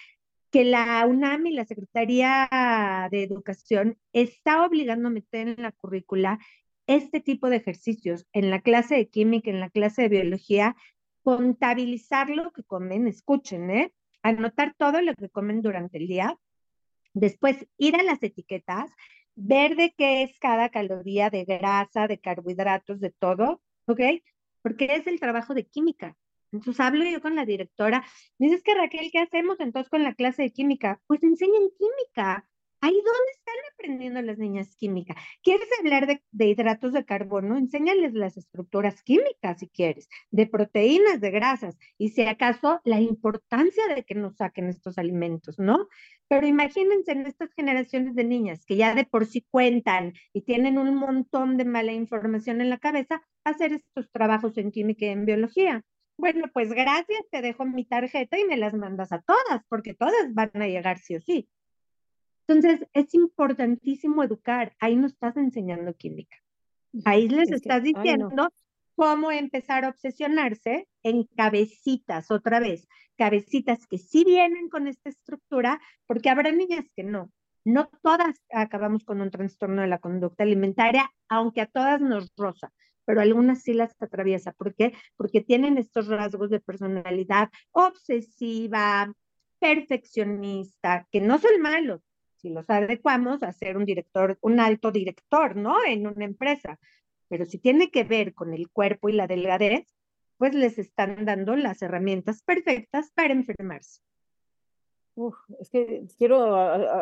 [0.51, 2.49] que la UNAM y la Secretaría
[3.11, 6.39] de Educación está obligando a meter en la currícula
[6.87, 10.75] este tipo de ejercicios en la clase de química, en la clase de biología,
[11.23, 13.93] contabilizar lo que comen, escuchen, ¿eh?
[14.23, 16.39] Anotar todo lo que comen durante el día,
[17.13, 18.91] después ir a las etiquetas,
[19.35, 24.01] ver de qué es cada caloría de grasa, de carbohidratos, de todo, ¿ok?
[24.63, 26.17] Porque es el trabajo de química.
[26.53, 28.05] Entonces hablo yo con la directora,
[28.39, 31.01] me dices que Raquel, ¿qué hacemos entonces con la clase de química?
[31.07, 32.49] Pues enseñan química.
[32.81, 35.17] Ahí donde están aprendiendo las niñas química.
[35.43, 37.57] ¿Quieres hablar de, de, hidratos de carbono?
[37.57, 43.83] Enséñales las estructuras químicas si quieres, de proteínas, de grasas, y si acaso la importancia
[43.89, 45.89] de que nos saquen estos alimentos, ¿no?
[46.29, 50.79] Pero imagínense en estas generaciones de niñas que ya de por sí cuentan y tienen
[50.79, 55.25] un montón de mala información en la cabeza, hacer estos trabajos en química y en
[55.27, 55.85] biología.
[56.19, 60.35] Bueno, pues gracias, te dejo mi tarjeta y me las mandas a todas, porque todas
[60.35, 61.49] van a llegar sí o sí.
[62.49, 64.75] Entonces, es importantísimo educar.
[64.81, 66.37] Ahí no estás enseñando química.
[67.05, 68.53] Ahí les estás diciendo
[68.97, 75.81] cómo empezar a obsesionarse en cabecitas, otra vez, cabecitas que sí vienen con esta estructura,
[76.07, 77.31] porque habrá niñas que no.
[77.65, 82.73] No todas acabamos con un trastorno de la conducta alimentaria, aunque a todas nos roza
[83.09, 84.53] pero algunas sí las atraviesa.
[84.53, 84.93] ¿Por qué?
[85.17, 89.11] Porque tienen estos rasgos de personalidad obsesiva,
[89.59, 92.03] perfeccionista, que no son malos
[92.37, 95.83] si los adecuamos a ser un director, un alto director, ¿no?
[95.87, 96.79] En una empresa.
[97.29, 99.87] Pero si tiene que ver con el cuerpo y la delgadez,
[100.37, 104.03] pues les están dando las herramientas perfectas para enfermarse.
[105.21, 106.39] Uf, es que quiero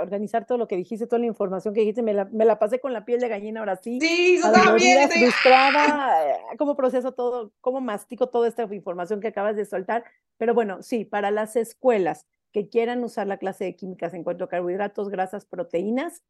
[0.00, 2.80] organizar todo lo que dijiste, toda la información que dijiste, me la, me la pasé
[2.80, 4.00] con la piel de gallina ahora sí.
[4.00, 5.06] Sí, yo también.
[5.10, 10.02] frustrada, eh, cómo proceso todo, cómo mastico toda esta información que acabas de soltar.
[10.38, 14.44] Pero bueno, sí, para las escuelas que quieran usar la clase de químicas en cuanto
[14.44, 16.22] a carbohidratos, grasas, proteínas,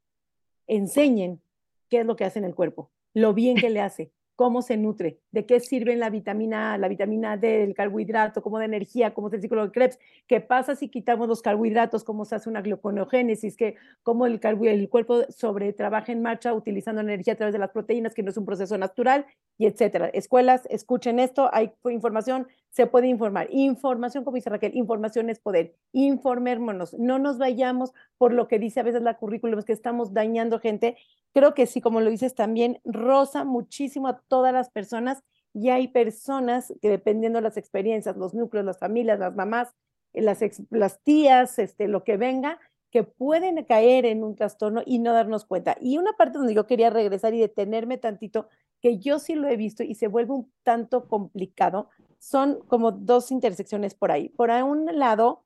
[0.66, 1.40] enseñen
[1.88, 4.76] qué es lo que hace en el cuerpo, lo bien que le hace, cómo se
[4.76, 9.14] nutre, de qué sirven la vitamina A, la vitamina D, el carbohidrato, cómo de energía,
[9.14, 12.48] cómo es el ciclo de Krebs, qué pasa si quitamos los carbohidratos, cómo se hace
[12.48, 17.54] una gluconeogénesis, que cómo el, el cuerpo sobre trabaja en marcha utilizando energía a través
[17.54, 19.26] de las proteínas, que no es un proceso natural,
[19.58, 20.08] y etcétera.
[20.08, 23.48] Escuelas, escuchen esto, hay información, se puede informar.
[23.50, 25.74] Información, como dice Raquel, información es poder.
[25.92, 30.12] Informémonos, no nos vayamos por lo que dice a veces la currículum, es que estamos
[30.12, 30.96] dañando gente.
[31.32, 35.88] Creo que sí, como lo dices también, rosa muchísimo a todas las personas y hay
[35.88, 39.74] personas que dependiendo de las experiencias, los núcleos, las familias, las mamás,
[40.12, 42.58] las, las tías, este, lo que venga,
[42.90, 45.76] que pueden caer en un trastorno y no darnos cuenta.
[45.80, 48.48] Y una parte donde yo quería regresar y detenerme tantito,
[48.80, 53.30] que yo sí lo he visto y se vuelve un tanto complicado, son como dos
[53.30, 54.28] intersecciones por ahí.
[54.28, 55.45] Por un lado,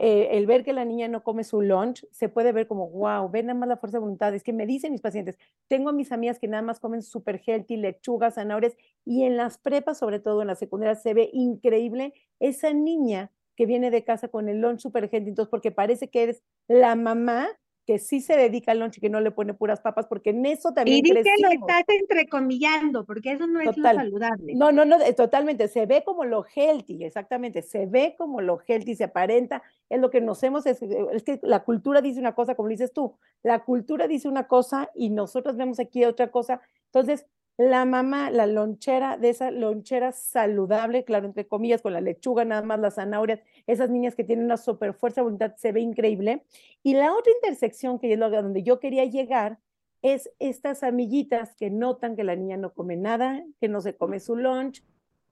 [0.00, 3.28] eh, el ver que la niña no come su lunch, se puede ver como, wow,
[3.30, 4.34] ven nada más la fuerza de voluntad.
[4.34, 7.40] Es que me dicen mis pacientes, tengo a mis amigas que nada más comen super
[7.44, 8.74] healthy, lechugas, zanahorias,
[9.04, 13.66] y en las prepas, sobre todo en la secundaria, se ve increíble esa niña que
[13.66, 17.48] viene de casa con el lunch super healthy, entonces porque parece que eres la mamá
[17.86, 20.46] que sí se dedica al lunch y que no le pone puras papas, porque en
[20.46, 24.54] eso también Y di que lo estás entrecomillando, porque eso no es lo saludable.
[24.54, 28.94] No, no, no, totalmente, se ve como lo healthy, exactamente, se ve como lo healthy,
[28.94, 32.54] se aparenta, es lo que nos hemos, es, es que la cultura dice una cosa,
[32.54, 37.26] como dices tú, la cultura dice una cosa y nosotros vemos aquí otra cosa, entonces
[37.58, 42.62] la mamá, la lonchera de esa lonchera saludable, claro, entre comillas, con la lechuga, nada
[42.62, 46.44] más las zanahorias, esas niñas que tienen una super fuerza voluntad, se ve increíble.
[46.82, 49.58] Y la otra intersección que es lo donde yo quería llegar
[50.00, 54.18] es estas amiguitas que notan que la niña no come nada, que no se come
[54.18, 54.82] su lunch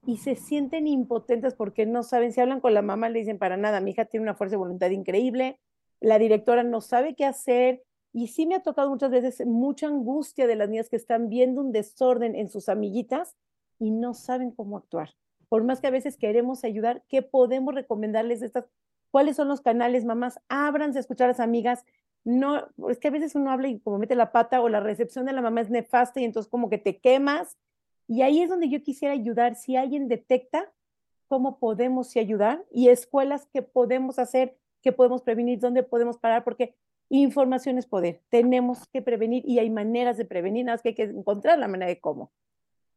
[0.06, 3.56] y se sienten impotentes porque no saben, si hablan con la mamá le dicen para
[3.56, 5.58] nada, mi hija tiene una fuerza de voluntad increíble,
[6.00, 10.46] la directora no sabe qué hacer, y sí me ha tocado muchas veces mucha angustia
[10.46, 13.36] de las niñas que están viendo un desorden en sus amiguitas
[13.78, 15.10] y no saben cómo actuar.
[15.48, 18.66] Por más que a veces queremos ayudar, ¿qué podemos recomendarles estas?
[19.10, 20.40] ¿Cuáles son los canales, mamás?
[20.48, 21.84] Ábranse a escuchar a las amigas.
[22.24, 25.24] No, es que a veces uno habla y como mete la pata o la recepción
[25.24, 27.56] de la mamá es nefasta y entonces como que te quemas.
[28.06, 29.54] Y ahí es donde yo quisiera ayudar.
[29.56, 30.72] Si alguien detecta,
[31.28, 32.64] ¿cómo podemos ayudar?
[32.72, 36.74] Y escuelas que podemos hacer, que podemos prevenir, dónde podemos parar, porque
[37.10, 38.22] Información es poder.
[38.30, 41.68] Tenemos que prevenir y hay maneras de prevenir, nada más que hay que encontrar la
[41.68, 42.32] manera de cómo.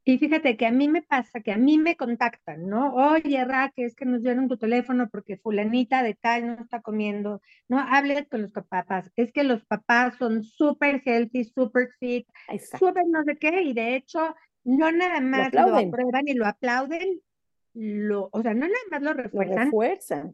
[0.06, 2.94] Y fíjate que a mí me pasa que a mí me contactan, ¿no?
[2.94, 7.42] Oye, Raquel, es que nos dieron tu teléfono porque fulanita de tal no está comiendo.
[7.70, 9.10] No, hables con los papás.
[9.16, 12.28] Es que los papás son súper healthy, súper fit,
[12.78, 16.46] súper no sé qué, y de hecho no nada más lo, lo aprueban y lo
[16.46, 17.22] aplauden,
[17.74, 19.58] lo, o sea, no nada más lo refuerzan.
[19.58, 20.34] Lo refuerzan,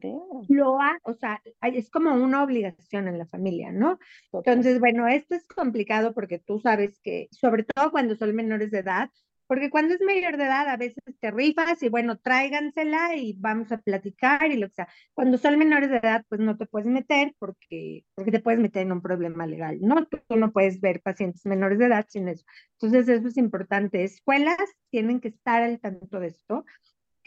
[0.49, 3.97] Lo o sea, es como una obligación en la familia, ¿no?
[4.34, 8.80] Entonces, bueno, esto es complicado porque tú sabes que, sobre todo cuando son menores de
[8.80, 9.10] edad,
[9.47, 13.71] porque cuando es mayor de edad a veces te rifas y bueno, tráigansela y vamos
[13.71, 14.89] a platicar y lo que sea.
[15.15, 18.84] Cuando son menores de edad, pues no te puedes meter porque, porque te puedes meter
[18.84, 20.06] en un problema legal, ¿no?
[20.06, 22.45] Tú no puedes ver pacientes menores de edad sin eso.
[22.73, 24.04] Entonces, eso es importante.
[24.04, 24.58] Escuelas
[24.91, 26.63] tienen que estar al tanto de esto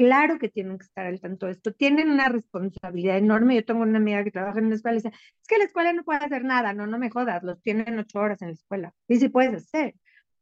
[0.03, 3.55] Claro que tienen que estar al tanto de esto, tienen una responsabilidad enorme.
[3.55, 5.93] Yo tengo una amiga que trabaja en una escuela y dice, es que la escuela
[5.93, 8.95] no puede hacer nada, no, no me jodas, los tienen ocho horas en la escuela.
[9.07, 9.95] Y si puedes hacer,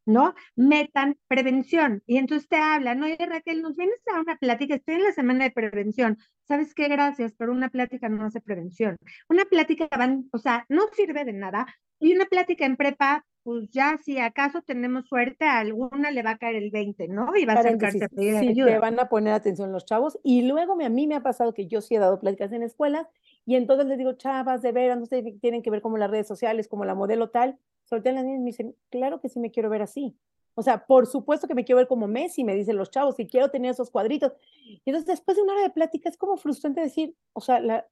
[0.07, 0.35] ¿no?
[0.57, 2.03] Metan prevención.
[2.07, 5.45] Y entonces te hablan, oye Raquel, nos vienes a una plática, estoy en la semana
[5.45, 6.17] de prevención.
[6.49, 6.89] ¿Sabes qué?
[6.89, 8.97] Gracias, pero una plática no hace prevención.
[9.29, 11.67] Una plática van, o sea, no sirve de nada.
[11.99, 16.33] Y una plática en prepa pues ya si acaso tenemos suerte, a alguna le va
[16.33, 17.35] a caer el 20, ¿no?
[17.37, 20.19] Y va a acercarse a pedir sí, te van a poner atención los chavos.
[20.23, 23.07] Y luego a mí me ha pasado que yo sí he dado pláticas en escuelas
[23.47, 26.69] y entonces les digo, chavas, de veras, ustedes tienen que ver como las redes sociales,
[26.69, 27.59] como la modelo tal.
[27.85, 30.17] Soltean las niñas y me dicen, claro que sí me quiero ver así.
[30.55, 33.27] O sea, por supuesto que me quiero ver como Messi, me dicen los chavos, y
[33.27, 34.33] quiero tener esos cuadritos.
[34.65, 37.87] Y entonces después de una hora de plática es como frustrante decir, o sea, la,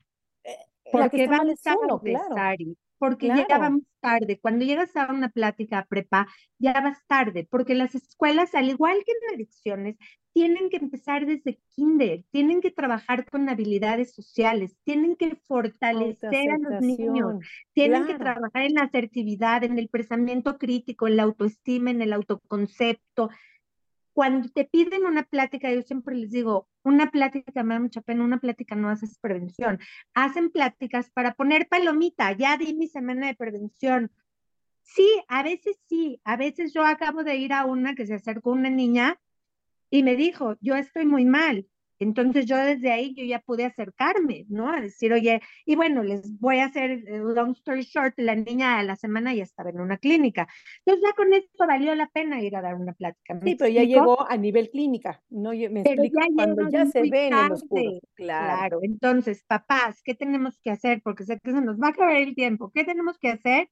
[0.44, 0.56] eh,
[0.92, 4.38] la que está mal es uno, claro porque ya vamos tarde.
[4.40, 9.12] Cuando llegas a una plática prepa, ya vas tarde, porque las escuelas, al igual que
[9.12, 9.96] en elecciones,
[10.32, 16.58] tienen que empezar desde kinder, tienen que trabajar con habilidades sociales, tienen que fortalecer a
[16.58, 21.90] los niños, tienen que trabajar en la asertividad, en el pensamiento crítico, en la autoestima,
[21.90, 23.30] en el autoconcepto,
[24.18, 28.24] cuando te piden una plática, yo siempre les digo, una plática me da mucha pena,
[28.24, 29.78] una plática no haces prevención.
[30.12, 34.11] Hacen pláticas para poner palomita, ya di mi semana de prevención.
[34.83, 38.50] Sí, a veces sí, a veces yo acabo de ir a una que se acercó
[38.50, 39.20] una niña
[39.88, 44.46] y me dijo, yo estoy muy mal, entonces yo desde ahí yo ya pude acercarme,
[44.48, 44.72] ¿no?
[44.72, 48.78] A decir, oye, y bueno, les voy a hacer eh, long story short, la niña
[48.78, 50.48] a la semana ya estaba en una clínica.
[50.84, 53.38] Entonces ya con esto valió la pena ir a dar una plática.
[53.42, 55.50] Sí, pero ya llegó a nivel clínica, ¿no?
[55.50, 58.00] Me pero ya cuando ya se ve en oscuro.
[58.14, 58.56] Claro.
[58.56, 58.78] claro.
[58.82, 61.00] Entonces, papás, ¿qué tenemos que hacer?
[61.02, 62.70] Porque sé que se nos va a acabar el tiempo.
[62.72, 63.68] ¿Qué tenemos que hacer?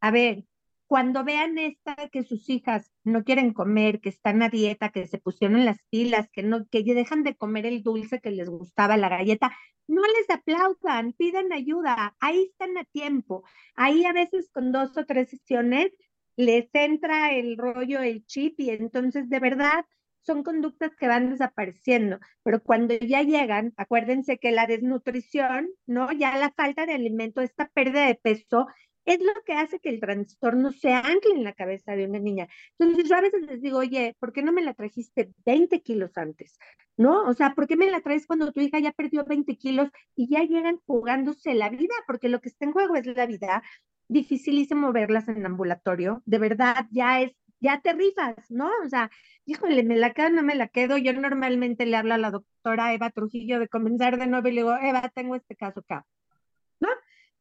[0.00, 0.44] A ver,
[0.86, 5.18] cuando vean esta que sus hijas no quieren comer, que están a dieta, que se
[5.18, 9.08] pusieron las pilas, que no, que dejan de comer el dulce que les gustaba, la
[9.08, 9.52] galleta,
[9.88, 13.44] no les aplaudan, pidan ayuda, ahí están a tiempo.
[13.74, 15.92] Ahí a veces con dos o tres sesiones
[16.36, 19.84] les entra el rollo, el chip, y entonces de verdad
[20.20, 26.10] son conductas que van desapareciendo, pero cuando ya llegan, acuérdense que la desnutrición, ¿no?
[26.12, 28.66] Ya la falta de alimento, esta pérdida de peso,
[29.06, 32.48] es lo que hace que el trastorno se ancle en la cabeza de una niña.
[32.78, 36.18] Entonces yo a veces les digo, oye, ¿por qué no me la trajiste 20 kilos
[36.18, 36.58] antes?
[36.96, 37.22] ¿No?
[37.24, 40.28] O sea, ¿por qué me la traes cuando tu hija ya perdió 20 kilos y
[40.28, 41.94] ya llegan jugándose la vida?
[42.06, 43.62] Porque lo que está en juego es la vida.
[44.08, 46.22] Dificilísimo verlas en ambulatorio.
[46.26, 48.70] De verdad, ya es, ya te rifas, ¿no?
[48.84, 49.10] O sea,
[49.44, 50.98] híjole, me la quedo, no me la quedo.
[50.98, 54.60] Yo normalmente le hablo a la doctora Eva Trujillo de comenzar de nuevo y le
[54.62, 56.04] digo, Eva, tengo este caso acá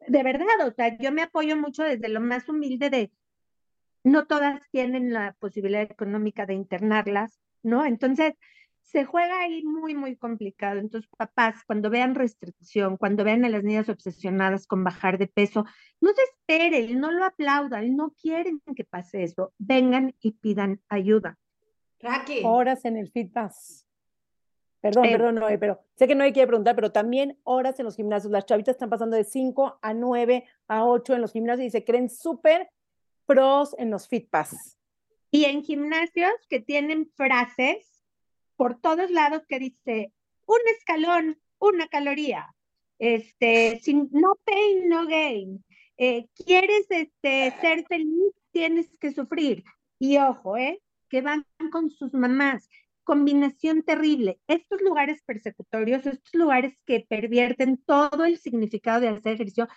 [0.07, 3.11] de verdad, o sea, yo me apoyo mucho desde lo más humilde de,
[4.03, 7.85] no todas tienen la posibilidad económica de internarlas, ¿no?
[7.85, 8.35] Entonces,
[8.85, 10.79] se juega ahí muy, muy complicado.
[10.79, 15.65] Entonces, papás, cuando vean restricción, cuando vean a las niñas obsesionadas con bajar de peso,
[15.99, 19.53] no se esperen, no lo aplaudan, no quieren que pase eso.
[19.57, 21.37] Vengan y pidan ayuda.
[21.99, 22.45] Raquel.
[22.45, 23.53] Horas en el feedback.
[24.85, 27.95] Perdón, perdón, Noé, pero sé que no hay que preguntar, pero también horas en los
[27.95, 28.31] gimnasios.
[28.31, 31.83] Las chavitas están pasando de 5 a 9 a 8 en los gimnasios y se
[31.83, 32.69] creen súper
[33.25, 34.77] pros en los fitpass.
[35.31, 38.03] Y en gimnasios que tienen frases
[38.57, 40.13] por todos lados que dice
[40.45, 42.53] un escalón, una caloría.
[42.99, 45.65] Este, sin, no pain, no gain.
[45.97, 49.63] Eh, quieres este, ser feliz, tienes que sufrir.
[49.97, 50.79] Y ojo, ¿eh?
[51.09, 52.69] que van con sus mamás
[53.05, 54.41] combinación terrible.
[54.47, 59.69] Estos lugares persecutorios, estos lugares que pervierten todo el significado de hacer ejercicio,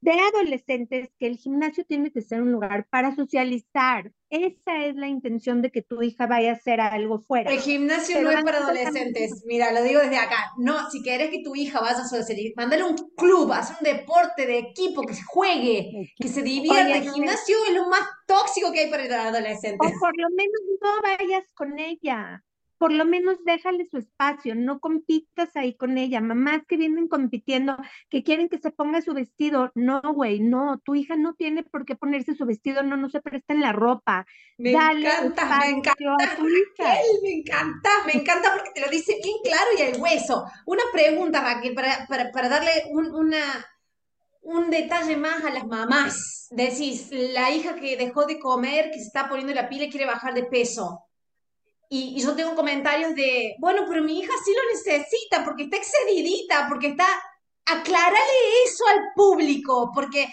[0.00, 4.10] de adolescentes que el gimnasio tiene que ser un lugar para socializar.
[4.30, 7.50] Esa es la intención de que tu hija vaya a hacer algo fuera.
[7.50, 9.42] El gimnasio no es para adolescentes.
[9.44, 10.52] Mira, lo digo desde acá.
[10.56, 14.46] No, si quieres que tu hija vaya a socializar, mándale un club, haz un deporte
[14.46, 16.96] de equipo, que se juegue, que se divierta.
[16.96, 19.86] el gimnasio es lo más tóxico que hay para el adolescente.
[19.86, 22.42] O por lo menos no vayas con ella
[22.80, 26.22] por lo menos déjale su espacio, no compitas ahí con ella.
[26.22, 27.76] Mamás que vienen compitiendo,
[28.08, 29.70] que quieren que se ponga su vestido.
[29.74, 33.20] No, güey, no, tu hija no tiene por qué ponerse su vestido, no, no se
[33.20, 34.24] presta en la ropa.
[34.56, 36.16] Me encanta, me encanta,
[37.22, 40.46] me encanta, me encanta porque te lo dice bien claro y el hueso.
[40.64, 43.42] Una pregunta, Raquel, para, para, para darle un, una,
[44.40, 46.48] un detalle más a las mamás.
[46.50, 50.06] Decís, la hija que dejó de comer, que se está poniendo la pila y quiere
[50.06, 51.04] bajar de peso
[51.92, 56.66] y, yo tengo comentarios de, bueno, pero mi hija sí lo necesita porque está excedidita,
[56.68, 57.06] porque está...
[57.66, 60.26] Aclárale eso al público, porque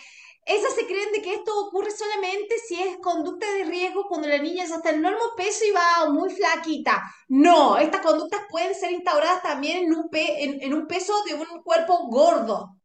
[0.46, 4.39] esas se creen de que esto ocurre solamente si es conducta de riesgo cuando la
[4.39, 7.04] niña ya está en normal peso y va muy flaquita.
[7.28, 12.08] No, estas conductas pueden ser instauradas también en un, en un peso de un cuerpo
[12.08, 12.78] gordo.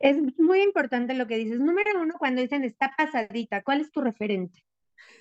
[0.00, 1.60] Es muy importante lo que dices.
[1.60, 4.64] Número uno, cuando dicen está pasadita, ¿cuál es tu referente?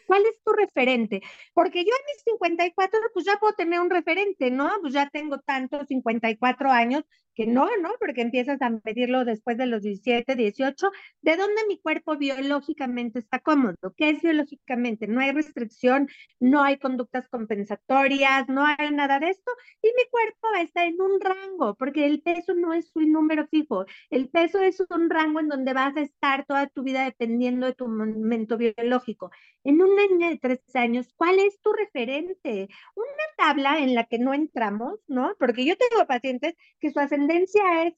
[0.05, 1.21] ¿Cuál es tu referente?
[1.53, 4.71] Porque yo en mis 54, pues ya puedo tener un referente, ¿no?
[4.81, 7.03] Pues ya tengo tantos 54 años
[7.35, 7.89] que no, ¿no?
[7.99, 13.39] Porque empiezas a medirlo después de los 17, 18, ¿de dónde mi cuerpo biológicamente está
[13.39, 13.75] cómodo?
[13.97, 15.07] ¿Qué es biológicamente?
[15.07, 16.07] No hay restricción,
[16.39, 21.19] no hay conductas compensatorias, no hay nada de esto, y mi cuerpo está en un
[21.19, 25.49] rango, porque el peso no es un número fijo, el peso es un rango en
[25.49, 29.31] donde vas a estar toda tu vida dependiendo de tu momento biológico.
[29.63, 32.69] En una niña de tres años, ¿cuál es tu referente?
[32.95, 35.35] Una tabla en la que no entramos, ¿no?
[35.39, 37.93] Porque yo tengo pacientes que su ascendencia es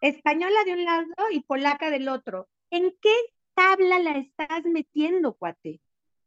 [0.00, 2.48] española de un lado y polaca del otro.
[2.70, 3.14] ¿En qué
[3.54, 5.80] tabla la estás metiendo, cuate?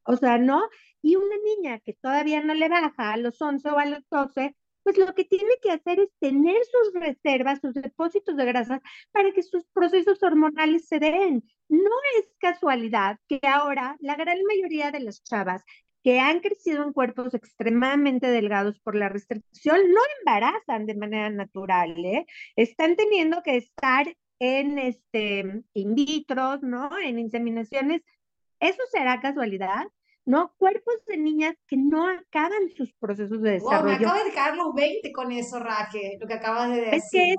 [0.06, 0.70] O sea, ¿no?
[1.02, 4.56] Y una niña que todavía no le baja a los 11 o a los 12,
[4.84, 9.32] pues lo que tiene que hacer es tener sus reservas, sus depósitos de grasas para
[9.32, 11.44] que sus procesos hormonales se den.
[11.70, 15.64] No es casualidad que ahora la gran mayoría de las chavas
[16.04, 21.96] que han crecido en cuerpos extremadamente delgados por la restricción no embarazan de manera natural,
[22.06, 22.26] ¿eh?
[22.56, 26.90] Están teniendo que estar en este in vitro, ¿no?
[27.00, 28.02] En inseminaciones.
[28.60, 29.86] ¿Eso será casualidad?
[30.26, 30.54] ¿No?
[30.58, 34.00] Cuerpos de niñas que no acaban sus procesos de desarrollo.
[34.00, 36.94] me acaba de caer los 20 con eso, Raquel, lo que acabas de decir.
[36.94, 37.36] Es que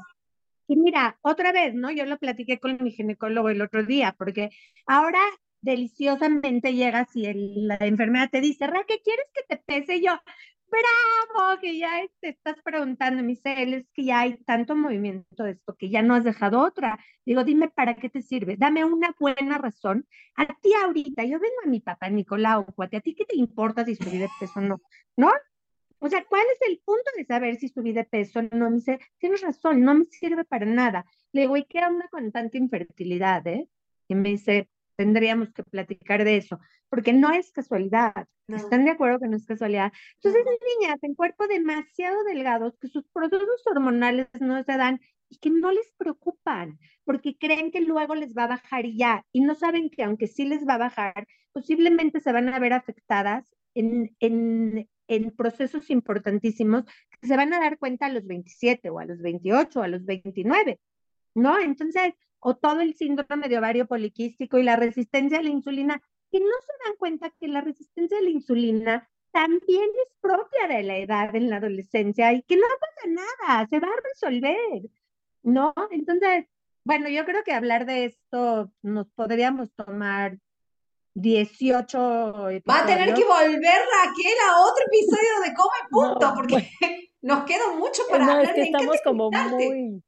[0.66, 1.90] y mira, otra vez, ¿no?
[1.90, 4.50] Yo lo platiqué con mi ginecólogo el otro día, porque
[4.86, 5.20] ahora
[5.64, 7.24] deliciosamente llegas y
[7.66, 10.00] la enfermera te dice, Raquel, ¿quieres que te pese?
[10.02, 10.12] yo,
[10.70, 11.90] bravo, que ya
[12.20, 16.02] te estás preguntando, me dice, es que ya hay tanto movimiento de esto que ya
[16.02, 16.98] no has dejado otra.
[17.24, 20.06] Digo, dime para qué te sirve, dame una buena razón.
[20.36, 23.84] A ti ahorita, yo vengo a mi papá Nicolau, cuate, ¿a ti qué te importa
[23.84, 24.82] si subí de peso o no?
[25.16, 25.32] ¿No?
[26.00, 28.42] O sea, ¿cuál es el punto de saber si subí de peso?
[28.52, 31.06] No me dice, tienes razón, no me sirve para nada.
[31.32, 33.68] Le digo, ¿y qué onda con tanta infertilidad, eh?
[34.08, 38.26] Y me dice, tendríamos que platicar de eso, porque no es casualidad.
[38.48, 39.92] ¿Están de acuerdo que no es casualidad?
[40.16, 40.44] Entonces,
[40.78, 45.72] niñas en cuerpo demasiado delgados, que sus procesos hormonales no se dan y que no
[45.72, 49.90] les preocupan, porque creen que luego les va a bajar y ya, y no saben
[49.90, 54.88] que aunque sí les va a bajar, posiblemente se van a ver afectadas en, en,
[55.08, 56.84] en procesos importantísimos
[57.20, 59.88] que se van a dar cuenta a los 27 o a los 28 o a
[59.88, 60.80] los 29,
[61.34, 61.58] ¿no?
[61.58, 62.14] Entonces,
[62.46, 66.46] o todo el síndrome de ovario poliquístico y la resistencia a la insulina, que no
[66.60, 71.34] se dan cuenta que la resistencia a la insulina también es propia de la edad
[71.34, 74.82] en la adolescencia y que no pasa nada, se va a resolver,
[75.42, 75.72] ¿no?
[75.90, 76.44] Entonces,
[76.84, 80.36] bueno, yo creo que hablar de esto nos podríamos tomar
[81.14, 81.98] 18
[82.68, 86.68] Va a tener que volver Raquel a otro episodio de Come Punto, porque
[87.22, 88.46] nos queda mucho para no, hablar.
[88.48, 90.02] Es que estamos como muy,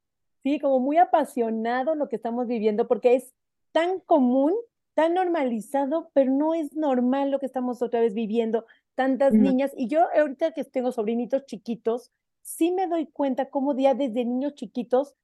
[0.47, 3.35] sí, como muy apasionados lo que estamos viviendo, porque es
[3.73, 4.55] tan común,
[4.95, 9.73] tan normalizado, pero no es normal lo que estamos otra vez viviendo, tantas niñas.
[9.77, 14.55] Y yo ahorita que tengo sobrinitos chiquitos, sí me doy cuenta cómo ya desde niños
[14.55, 15.17] chiquitos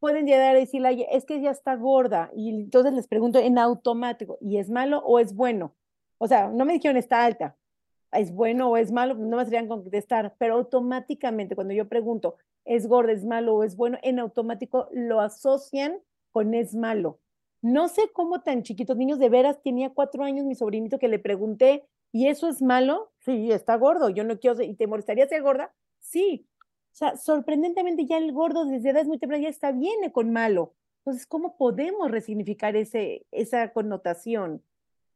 [0.00, 4.38] pueden llegar a decirle, es que ya está gorda, y entonces les pregunto en automático,
[4.40, 5.74] ¿y es malo o es bueno?
[6.16, 7.58] O sea, no me dijeron está alta,
[8.10, 12.86] es bueno o es malo, no me sabrían contestar, pero automáticamente cuando yo pregunto, ¿es
[12.86, 13.98] gorda, es malo o es bueno?
[14.02, 15.98] En automático lo asocian
[16.32, 17.20] con es malo.
[17.62, 21.18] No sé cómo tan chiquitos niños, de veras, tenía cuatro años mi sobrinito que le
[21.18, 23.10] pregunté, ¿y eso es malo?
[23.20, 25.74] Sí, está gordo, yo no quiero, ¿y te molestaría ser gorda?
[25.98, 26.46] Sí,
[26.92, 30.74] o sea, sorprendentemente ya el gordo desde edad muy temprana ya está bien con malo.
[31.00, 34.62] Entonces, ¿cómo podemos resignificar ese, esa connotación?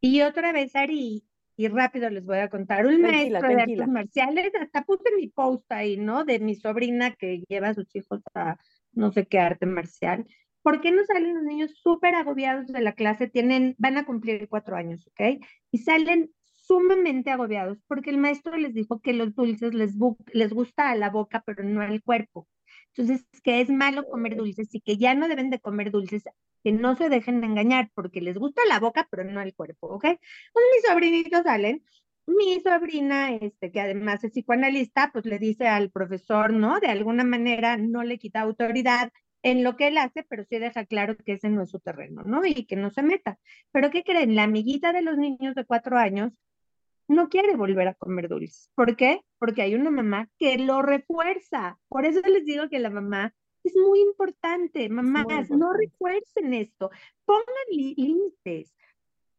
[0.01, 1.25] Y otra vez, Ari,
[1.61, 5.71] y rápido les voy a contar, un maestro de artes marciales, hasta puse mi post
[5.71, 6.25] ahí, ¿no?
[6.25, 8.57] De mi sobrina que lleva a sus hijos a
[8.93, 10.27] no sé qué arte marcial.
[10.63, 13.29] ¿Por qué no salen los niños súper agobiados de la clase?
[13.29, 15.45] Tienen, van a cumplir cuatro años, ¿ok?
[15.71, 19.97] Y salen sumamente agobiados porque el maestro les dijo que los dulces les,
[20.33, 22.49] les gusta a la boca, pero no al cuerpo.
[22.97, 26.25] Entonces, que es malo comer dulces y que ya no deben de comer dulces,
[26.63, 29.89] que no se dejen de engañar porque les gusta la boca, pero no al cuerpo,
[29.89, 30.05] ¿ok?
[30.05, 31.85] Entonces mis sobrinitos salen,
[32.27, 36.81] mi sobrina, este, que además es psicoanalista, pues le dice al profesor, ¿no?
[36.81, 39.13] De alguna manera no le quita autoridad
[39.43, 42.23] en lo que él hace, pero sí deja claro que ese no es su terreno,
[42.25, 42.45] ¿no?
[42.45, 43.39] Y que no se meta.
[43.73, 44.37] Pero ¿qué creen?
[44.37, 46.33] La amiguita de los niños de cuatro años
[47.11, 48.71] no quiere volver a comer dulces.
[48.77, 49.23] ¿Por qué?
[49.39, 51.77] Porque hay una mamá que lo refuerza.
[51.89, 53.35] Por eso les digo que la mamá
[53.65, 54.89] es muy importante.
[54.89, 56.91] Mamás, no refuercen esto.
[57.25, 58.73] Pongan límites.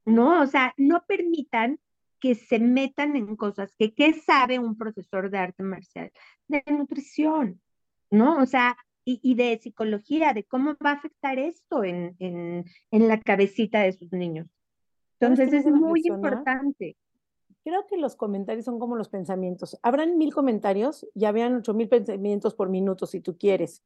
[0.03, 0.41] ¿No?
[0.41, 1.79] O sea, no permitan
[2.19, 6.11] que se metan en cosas que, ¿qué sabe un profesor de arte marcial?
[6.49, 7.61] De nutrición,
[8.09, 8.37] ¿no?
[8.39, 13.19] O sea, y, de psicología, de cómo va a afectar esto en, en, en la
[13.19, 14.47] cabecita de sus niños.
[15.19, 16.97] Entonces es muy importante
[17.63, 19.77] creo que los comentarios son como los pensamientos.
[19.83, 23.83] Habrán mil comentarios y habrán ocho mil pensamientos por minuto si tú quieres.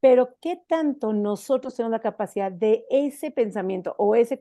[0.00, 4.40] Pero ¿qué tanto nosotros tenemos la capacidad de ese pensamiento o ese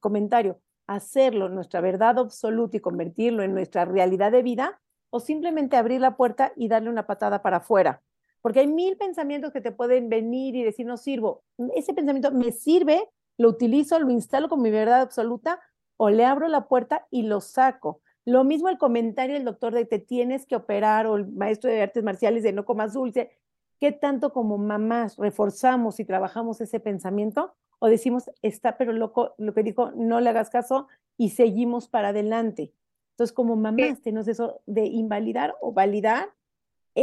[0.00, 4.80] comentario hacerlo nuestra verdad absoluta y convertirlo en nuestra realidad de vida?
[5.10, 8.02] O simplemente abrir la puerta y darle una patada para afuera.
[8.42, 11.42] Porque hay mil pensamientos que te pueden venir y decir, no sirvo.
[11.74, 15.58] Ese pensamiento me sirve, lo utilizo, lo instalo con mi verdad absoluta
[15.98, 18.00] o le abro la puerta y lo saco.
[18.24, 21.82] Lo mismo el comentario del doctor de te tienes que operar o el maestro de
[21.82, 23.30] artes marciales de no comas dulce.
[23.78, 27.54] ¿Qué tanto como mamás reforzamos y trabajamos ese pensamiento?
[27.78, 32.08] O decimos, está pero loco, lo que dijo, no le hagas caso y seguimos para
[32.08, 32.72] adelante.
[33.12, 36.28] Entonces, como mamás, tenemos eso de invalidar o validar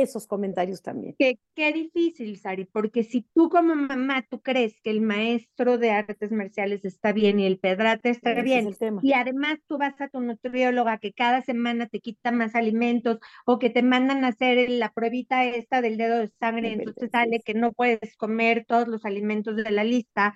[0.01, 1.15] esos comentarios también.
[1.17, 5.91] Qué, qué difícil, Sari, porque si tú como mamá, tú crees que el maestro de
[5.91, 8.69] artes marciales está bien y el pedrate está bien,
[9.01, 13.59] y además tú vas a tu nutrióloga que cada semana te quita más alimentos o
[13.59, 17.53] que te mandan a hacer la pruebita esta del dedo de sangre, entonces sale que
[17.53, 20.35] no puedes comer todos los alimentos de la lista,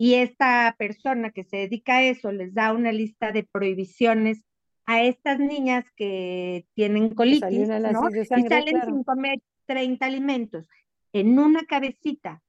[0.00, 4.44] y esta persona que se dedica a eso les da una lista de prohibiciones
[4.88, 8.08] a estas niñas que tienen colitis, ¿no?
[8.10, 10.66] y salen sin comer 30 alimentos
[11.12, 12.40] en una cabecita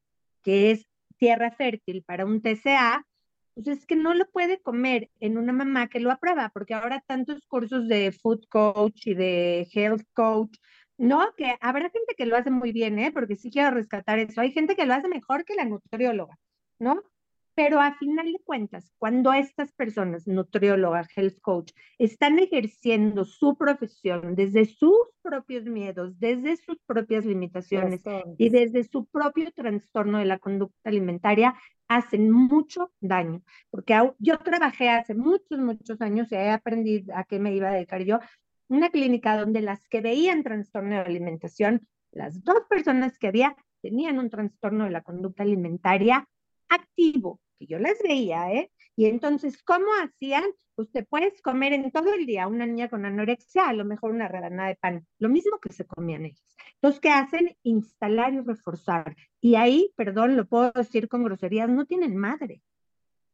[0.41, 0.87] que es
[1.17, 3.05] tierra fértil para un TCA,
[3.55, 7.03] pues es que no lo puede comer en una mamá que lo aprueba, porque ahora
[7.05, 10.55] tantos cursos de food coach y de health coach,
[10.97, 11.33] ¿no?
[11.35, 13.11] Que habrá gente que lo hace muy bien, ¿eh?
[13.11, 14.39] Porque sí quiero rescatar eso.
[14.39, 16.37] Hay gente que lo hace mejor que la nutrióloga,
[16.79, 17.03] ¿no?
[17.61, 24.33] Pero a final de cuentas, cuando estas personas, nutriólogas, health coach, están ejerciendo su profesión
[24.33, 27.99] desde sus propios miedos, desde sus propias limitaciones
[28.37, 31.53] y desde su propio trastorno de la conducta alimentaria,
[31.89, 33.41] hacen mucho daño.
[33.69, 37.73] Porque yo trabajé hace muchos, muchos años y he aprendido a qué me iba a
[37.73, 38.19] dedicar yo,
[38.69, 44.17] una clínica donde las que veían trastorno de alimentación, las dos personas que había tenían
[44.17, 46.25] un trastorno de la conducta alimentaria
[46.69, 48.71] activo yo las veía, ¿eh?
[48.95, 50.43] Y entonces, ¿cómo hacían?
[50.75, 54.11] Pues te puedes comer en todo el día una niña con anorexia, a lo mejor
[54.11, 56.57] una rebanada de pan, lo mismo que se comían ellos.
[56.75, 57.55] Entonces, ¿qué hacen?
[57.63, 59.15] Instalar y reforzar.
[59.39, 62.61] Y ahí, perdón, lo puedo decir con groserías, no tienen madre,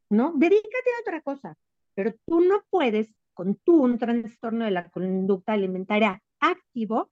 [0.09, 0.33] ¿no?
[0.35, 1.57] Dedícate a otra cosa,
[1.95, 7.11] pero tú no puedes, con tú un trastorno de la conducta alimentaria activo,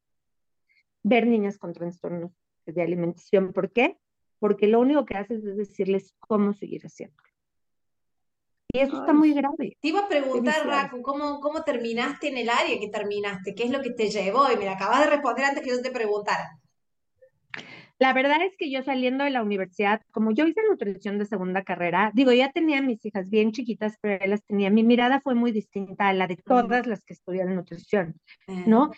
[1.02, 2.32] ver niñas con trastornos
[2.66, 3.52] de alimentación.
[3.52, 3.98] ¿Por qué?
[4.44, 7.16] Porque lo único que haces es decirles cómo seguir haciendo.
[8.74, 9.78] Y eso está muy grave.
[9.80, 13.56] Te iba a preguntar, Raku, ¿cómo, ¿cómo terminaste en el área que terminaste?
[13.56, 14.52] ¿Qué es lo que te llevó?
[14.52, 16.60] Y me acabas de responder antes que yo te preguntara.
[18.00, 21.64] La verdad es que yo saliendo de la universidad, como yo hice nutrición de segunda
[21.64, 25.54] carrera, digo, ya tenía mis hijas bien chiquitas, pero ellas tenía, mi mirada fue muy
[25.54, 28.20] distinta a la de todas las que estudian nutrición,
[28.68, 28.92] ¿no?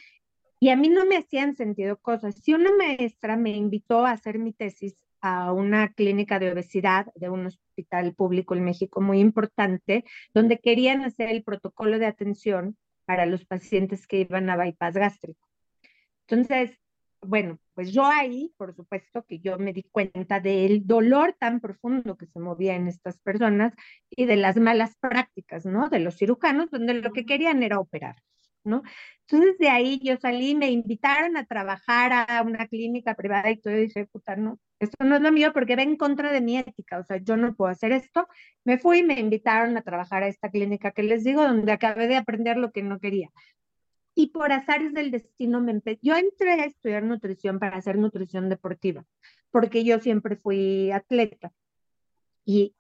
[0.60, 2.34] Y a mí no me hacían sentido cosas.
[2.42, 7.30] Si una maestra me invitó a hacer mi tesis a una clínica de obesidad de
[7.30, 10.06] un hospital público en México muy importante,
[10.36, 15.48] donde querían hacer el protocolo de atención para los pacientes que iban a bypass gástrico.
[16.28, 16.78] Entonces,
[17.22, 22.18] bueno, pues yo ahí, por supuesto que yo me di cuenta del dolor tan profundo
[22.18, 23.74] que se movía en estas personas
[24.12, 25.90] y de las malas prácticas, ¿no?
[25.90, 28.18] De los cirujanos, donde lo que querían era operar.
[28.64, 28.84] ¿no?
[29.28, 33.76] Entonces de ahí yo salí, me invitaron a trabajar a una clínica privada y todo,
[33.78, 36.58] y dije, puta, no, esto no es lo mío porque va en contra de mi
[36.58, 38.28] ética, o sea, yo no puedo hacer esto.
[38.64, 42.18] Me fui me invitaron a trabajar a esta clínica que les digo, donde acabé de
[42.18, 43.30] aprender lo que no quería.
[44.16, 49.06] Y por azares del destino me yo entré a estudiar nutrición para hacer nutrición deportiva,
[49.52, 51.52] porque yo siempre fui atleta.
[52.46, 52.76] Y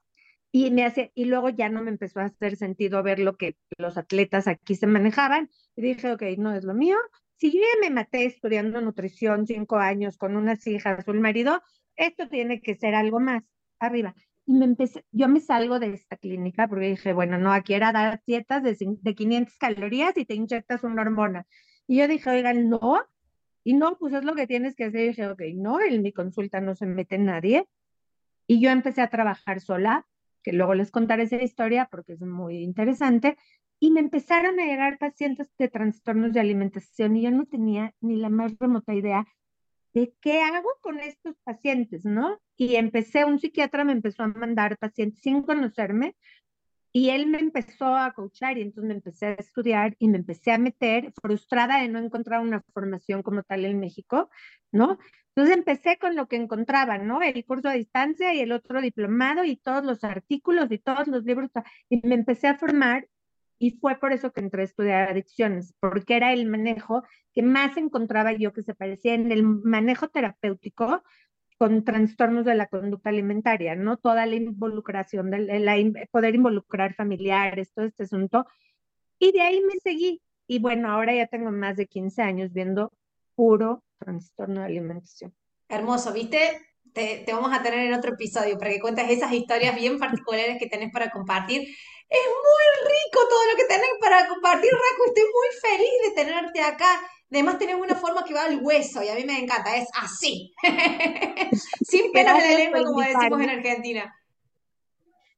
[0.56, 3.58] y me hace, y luego ya no me empezó a hacer sentido ver lo que
[3.78, 5.50] los atletas aquí se manejaban.
[5.76, 6.96] Y dije, ok, no es lo mío.
[7.36, 11.62] Si yo ya me maté estudiando nutrición cinco años con unas hijas, un marido,
[11.98, 13.44] esto tiene que ser algo más
[13.80, 14.16] arriba.
[14.46, 17.92] Y me empecé, yo me salgo de esta clínica porque dije, bueno, no, aquí era
[17.92, 21.48] dar dietas de, de 500 calorías y te inyectas una hormona.
[21.88, 23.02] Y yo dije, oigan, no.
[23.64, 25.02] Y no, pues es lo que tienes que hacer.
[25.02, 27.68] Y dije, ok, no, en mi consulta no se mete nadie.
[28.48, 30.06] Y yo empecé a trabajar sola
[30.46, 33.36] que luego les contaré esa historia porque es muy interesante,
[33.80, 38.16] y me empezaron a llegar pacientes de trastornos de alimentación y yo no tenía ni
[38.16, 39.28] la más remota idea
[39.96, 42.40] de qué hago con estos pacientes, ¿no?
[42.58, 46.16] Y empecé, un psiquiatra me empezó a mandar pacientes sin conocerme
[46.92, 50.52] y él me empezó a coachar y entonces me empecé a estudiar y me empecé
[50.52, 54.30] a meter frustrada de no encontrar una formación como tal en México,
[54.72, 55.00] ¿no?
[55.30, 57.22] Entonces empecé con lo que encontraba, ¿no?
[57.22, 61.24] El curso a distancia y el otro diplomado y todos los artículos y todos los
[61.24, 61.52] libros.
[61.90, 63.08] Y me empecé a formar
[63.58, 67.04] y fue por eso que entré a estudiar adicciones, porque era el manejo
[67.34, 71.04] que más encontraba yo que se parecía en el manejo terapéutico
[71.58, 73.98] con trastornos de la conducta alimentaria, ¿no?
[73.98, 78.46] Toda la involucración, de poder involucrar familiares, todo este asunto.
[79.20, 80.22] Y de ahí me seguí.
[80.48, 82.92] Y bueno, ahora ya tengo más de 15 años viendo
[83.36, 85.34] puro trastorno de alimentación.
[85.70, 86.40] Hermoso, ¿viste?
[86.94, 90.58] Te, te, vamos a tener en otro episodio para que cuentes esas historias bien particulares
[90.60, 91.70] que tenés para compartir.
[92.10, 95.06] Es muy rico todo lo que tenés para compartir, Raco.
[95.08, 97.02] Estoy muy feliz de tenerte acá.
[97.32, 99.76] Además, tenés una forma que va al hueso y a mí me encanta.
[99.76, 100.54] Es así.
[101.82, 104.16] Sin penas de lengua, como decimos en Argentina.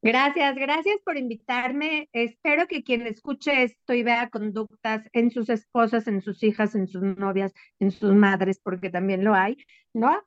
[0.01, 2.07] Gracias, gracias por invitarme.
[2.13, 6.88] Espero que quien escuche esto y vea conductas en sus esposas, en sus hijas, en
[6.88, 9.57] sus novias, en sus madres, porque también lo hay,
[9.93, 10.22] ¿no?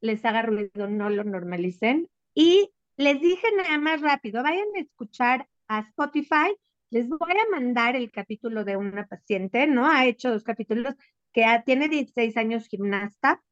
[0.00, 2.08] Les haga ruido, no lo normalicen.
[2.34, 6.56] Y les dije nada más rápido, vayan a escuchar a Spotify.
[6.90, 9.90] Les voy a mandar el capítulo de una paciente, ¿no?
[9.90, 10.94] Ha hecho dos capítulos
[11.32, 13.42] que tiene 16 años gimnasta,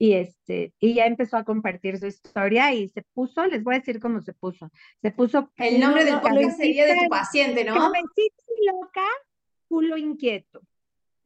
[0.00, 3.78] y este y ya empezó a compartir su historia y se puso, les voy a
[3.80, 4.70] decir cómo se puso.
[5.02, 7.74] Se puso el nombre del podcast sería de tu paciente, ¿no?
[7.74, 9.04] loca,
[9.68, 10.62] culo inquieto.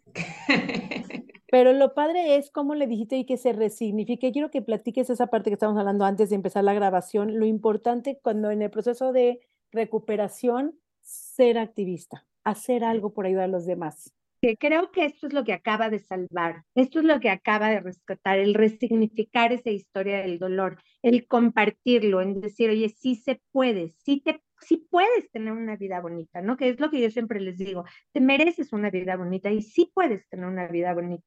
[1.53, 4.33] Pero lo padre es cómo le dijiste y que se resignifique.
[4.33, 7.39] Quiero que platiques esa parte que estábamos hablando antes de empezar la grabación.
[7.39, 9.39] Lo importante cuando en el proceso de
[9.75, 14.13] recuperación, ser activista, hacer algo por ayudar a los demás.
[14.41, 17.71] que creo que esto es lo que acaba de salvar, esto es lo que acaba
[17.71, 23.41] de rescatar, el resignificar esa historia del dolor, el compartirlo, en decir, oye, sí se
[23.53, 26.57] puede, sí te sí puedes tener una vida bonita, ¿no?
[26.57, 29.91] Que es lo que yo siempre les digo, te mereces una vida bonita y sí
[29.95, 31.25] puedes tener una vida bonita.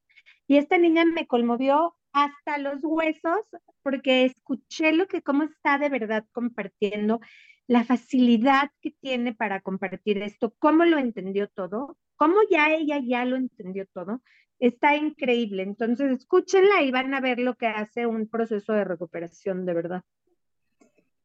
[0.47, 3.39] Y esta niña me conmovió hasta los huesos
[3.83, 7.19] porque escuché lo que, cómo está de verdad compartiendo,
[7.67, 13.25] la facilidad que tiene para compartir esto, cómo lo entendió todo, cómo ya ella ya
[13.25, 14.21] lo entendió todo,
[14.59, 15.63] está increíble.
[15.63, 20.01] Entonces, escúchenla y van a ver lo que hace un proceso de recuperación de verdad.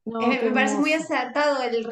[0.05, 1.85] Eh, me parece muy acertado el,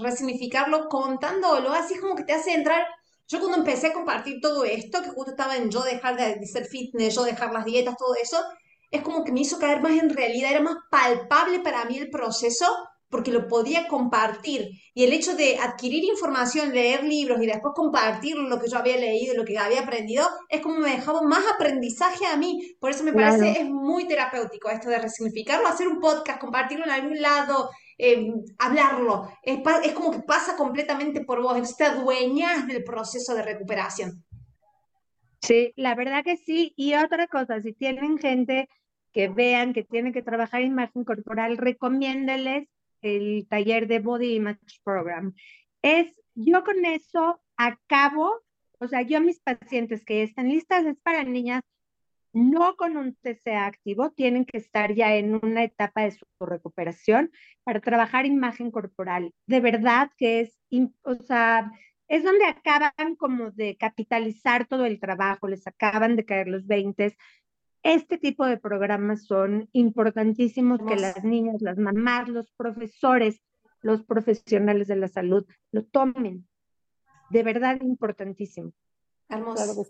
[0.00, 2.86] resignificarlo contándolo, así como que te hace entrar.
[3.28, 6.46] Yo cuando empecé a compartir todo esto, que justo estaba en yo dejar de, de
[6.46, 8.38] ser fitness, yo dejar las dietas, todo eso,
[8.90, 12.08] es como que me hizo caer más en realidad, era más palpable para mí el
[12.08, 12.64] proceso
[13.10, 14.70] porque lo podía compartir.
[14.94, 18.96] Y el hecho de adquirir información, leer libros y después compartir lo que yo había
[18.96, 22.76] leído, lo que había aprendido, es como me dejaba más aprendizaje a mí.
[22.78, 26.90] Por eso me parece es muy terapéutico esto de resignificarlo, hacer un podcast, compartirlo en
[26.90, 29.28] algún lado, em, hablarlo.
[29.42, 34.24] Es, es, como que pasa completamente por vos, te adueñas del proceso de recuperación.
[35.40, 36.74] Sí, la verdad que sí.
[36.76, 38.68] Y otra cosa, si tienen gente
[39.12, 42.68] que vean que tiene que trabajar imagen corporal, recomiéndeles
[43.02, 45.34] el taller de Body Image Program.
[45.82, 48.42] Es, yo con eso acabo,
[48.78, 51.62] o sea, yo mis pacientes que están listas es para niñas
[52.32, 57.32] no con un TCA activo, tienen que estar ya en una etapa de su recuperación
[57.64, 59.32] para trabajar imagen corporal.
[59.46, 60.58] De verdad que es,
[61.02, 61.72] o sea,
[62.08, 67.16] es donde acaban como de capitalizar todo el trabajo, les acaban de caer los 20,
[67.82, 73.40] este tipo de programas son importantísimos que las niñas, las mamás, los profesores,
[73.80, 76.46] los profesionales de la salud lo tomen.
[77.30, 78.72] De verdad importantísimo.
[79.28, 79.84] Hermoso.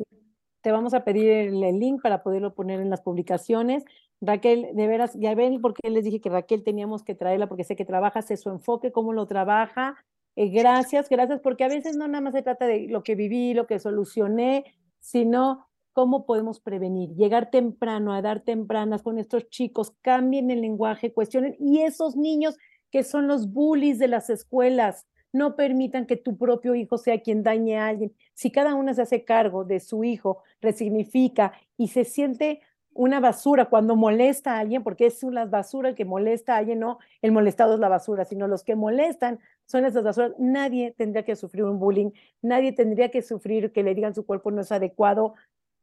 [0.60, 3.84] Te vamos a pedir el, link para poderlo poner en las publicaciones.
[4.20, 7.62] Raquel, de veras, ya ven por qué les dije que Raquel teníamos que traerla, porque
[7.62, 9.96] sé que trabaja, sé su enfoque, cómo lo trabaja.
[10.34, 13.54] Eh, gracias, gracias, porque a veces no nada más se trata de lo que viví,
[13.54, 14.64] lo que solucioné,
[14.98, 15.67] sino
[15.98, 21.56] cómo podemos prevenir, llegar temprano, a dar tempranas con estos chicos, cambien el lenguaje, cuestionen,
[21.58, 22.56] y esos niños
[22.92, 27.42] que son los bullies de las escuelas, no permitan que tu propio hijo sea quien
[27.42, 28.14] dañe a alguien.
[28.34, 32.60] Si cada una se hace cargo de su hijo, resignifica y se siente
[32.92, 36.78] una basura cuando molesta a alguien, porque es una basura el que molesta a alguien,
[36.78, 40.30] no el molestado es la basura, sino los que molestan son esas basuras.
[40.38, 44.52] Nadie tendría que sufrir un bullying, nadie tendría que sufrir que le digan su cuerpo
[44.52, 45.34] no es adecuado,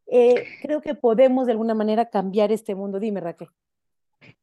[0.07, 2.99] eh, creo que podemos de alguna manera cambiar este mundo.
[2.99, 3.49] Dime, Raquel.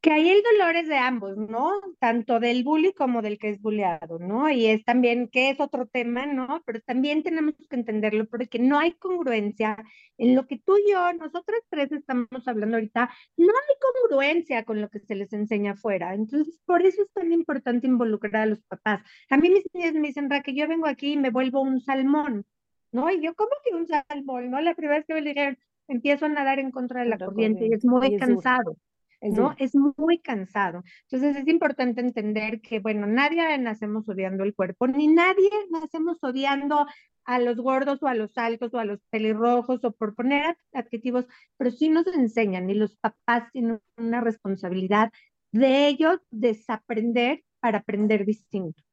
[0.01, 1.71] Que ahí el dolor es de ambos, ¿no?
[1.99, 4.49] Tanto del bully como del que es bulleado, ¿no?
[4.49, 6.61] Y es también, que es otro tema, ¿no?
[6.65, 9.77] Pero también tenemos que entenderlo porque no hay congruencia
[10.17, 13.75] en lo que tú y yo, nosotros tres estamos hablando ahorita, no hay
[14.09, 16.13] congruencia con lo que se les enseña afuera.
[16.13, 19.01] Entonces, por eso es tan importante involucrar a los papás.
[19.29, 22.45] A mí mis niños me dicen, Raquel, yo vengo aquí y me vuelvo un salmón.
[22.93, 23.11] ¿No?
[23.11, 24.49] Y yo, ¿cómo que un salmón?
[24.49, 24.61] ¿No?
[24.61, 27.73] La primera vez que me dijeron, empiezo a nadar en contra de la corriente, y
[27.73, 28.77] es muy cansado.
[29.21, 29.55] ¿no?
[29.57, 30.83] Es muy cansado.
[31.03, 36.85] Entonces es importante entender que, bueno, nadie nacemos odiando el cuerpo, ni nadie nacemos odiando
[37.25, 41.25] a los gordos o a los altos o a los pelirrojos o por poner adjetivos,
[41.57, 45.09] pero sí nos enseñan y los papás tienen una responsabilidad
[45.51, 48.83] de ellos desaprender para aprender distinto.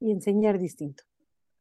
[0.00, 1.04] Y enseñar distinto.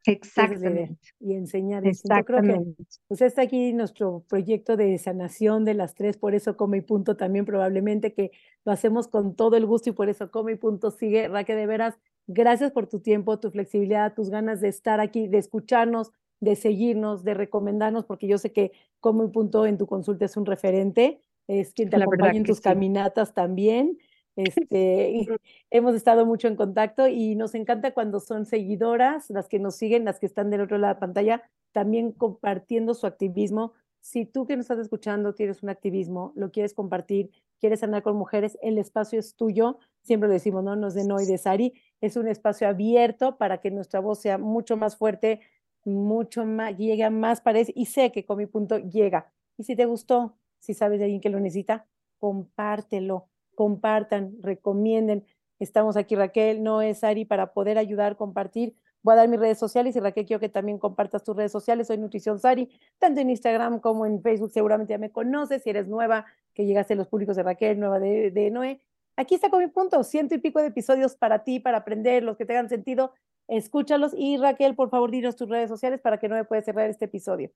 [0.06, 0.98] Exactamente.
[1.20, 1.84] Y enseñar.
[2.26, 6.78] Creo que, pues está aquí nuestro proyecto de sanación de las tres, por eso Come
[6.78, 8.32] y Punto también probablemente que
[8.64, 11.28] lo hacemos con todo el gusto y por eso Come y Punto sigue.
[11.28, 11.96] Raque, de veras,
[12.28, 17.24] gracias por tu tiempo, tu flexibilidad, tus ganas de estar aquí, de escucharnos, de seguirnos,
[17.24, 21.20] de recomendarnos, porque yo sé que Come y Punto en tu consulta es un referente,
[21.48, 23.98] es quien te acompaña en tus caminatas también.
[24.36, 25.28] Este,
[25.72, 30.06] hemos estado mucho en contacto y nos encanta cuando son seguidoras, las que nos siguen,
[30.06, 33.74] las que están del otro lado de la pantalla, también compartiendo su activismo.
[34.02, 38.18] Si tú que nos estás escuchando tienes un activismo, lo quieres compartir, quieres andar con
[38.18, 39.80] mujeres, el espacio es tuyo.
[40.04, 40.76] Siempre lo decimos, ¿no?
[40.76, 41.74] Nos de no y de Sari.
[42.02, 45.40] Es un espacio abierto para que nuestra voz sea mucho más fuerte,
[45.86, 49.32] mucho más, llegue a más paredes y sé que con mi punto llega.
[49.58, 51.88] Y si te gustó, si sabes de alguien que lo necesita,
[52.20, 55.26] compártelo compartan, recomienden.
[55.60, 58.76] Estamos aquí Raquel, no es Ari, para poder ayudar, compartir.
[59.06, 61.86] Voy a dar mis redes sociales y Raquel, quiero que también compartas tus redes sociales.
[61.86, 64.50] Soy Nutrición Sari, tanto en Instagram como en Facebook.
[64.50, 65.62] Seguramente ya me conoces.
[65.62, 66.26] Si eres nueva,
[66.56, 68.82] que llegaste a los públicos de Raquel, nueva de, Noé.
[69.16, 72.36] Aquí está con mi punto, ciento y pico de episodios para ti, para aprender, los
[72.36, 73.14] que tengan sentido.
[73.48, 74.16] escúchalos.
[74.18, 77.06] Y Raquel, por favor, dinos tus redes sociales para que no me puedas cerrar este
[77.06, 77.52] episodio.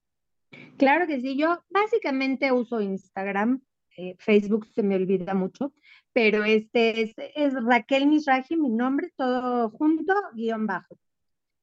[0.77, 3.61] Claro que sí, yo básicamente uso Instagram,
[3.99, 5.73] eh, Facebook se me olvida mucho,
[6.13, 10.97] pero este es, es Raquel Misraji, mi nombre, todo junto, guion bajo.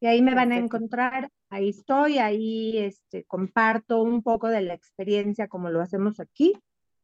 [0.00, 4.74] Y ahí me van a encontrar, ahí estoy, ahí este, comparto un poco de la
[4.74, 6.52] experiencia como lo hacemos aquí.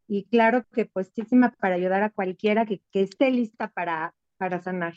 [0.07, 4.95] Y claro que puestísima para ayudar a cualquiera que, que esté lista para, para sanar.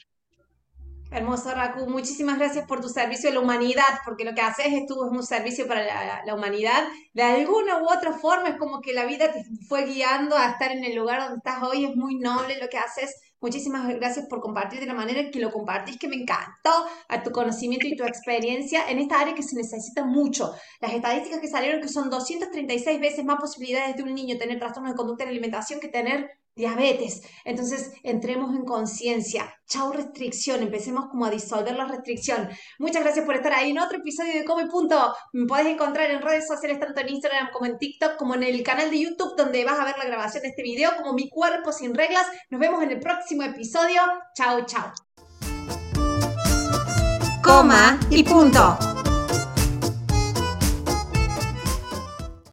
[1.15, 1.89] Hermoso, Raku.
[1.89, 5.11] Muchísimas gracias por tu servicio a la humanidad, porque lo que haces es, tú, es
[5.11, 6.83] un servicio para la, la, humanidad.
[7.13, 10.73] De alguna u otra forma es como que la vida te fue guiando a estar
[10.73, 11.85] en el lugar donde estás hoy.
[11.85, 13.15] Es muy noble lo que haces.
[13.39, 17.23] Muchísimas gracias por compartir de la manera en que lo compartís, que me encantó a
[17.23, 20.53] tu conocimiento y tu experiencia en esta área que se necesita mucho.
[20.81, 24.91] Las estadísticas que salieron que son 236 veces más posibilidades de un niño tener trastornos
[24.91, 27.21] de conducta en alimentación que tener diabetes.
[27.43, 29.53] Entonces, entremos en conciencia.
[29.67, 32.49] Chau restricción, empecemos como a disolver la restricción.
[32.79, 35.13] Muchas gracias por estar ahí en otro episodio de Come Punto.
[35.33, 38.63] Me podés encontrar en redes sociales, tanto en Instagram como en TikTok, como en el
[38.63, 41.71] canal de YouTube, donde vas a ver la grabación de este video, como Mi Cuerpo
[41.71, 42.25] Sin Reglas.
[42.49, 44.01] Nos vemos en el próximo episodio.
[44.35, 44.91] Chau, chau.
[47.43, 48.94] Coma y punto.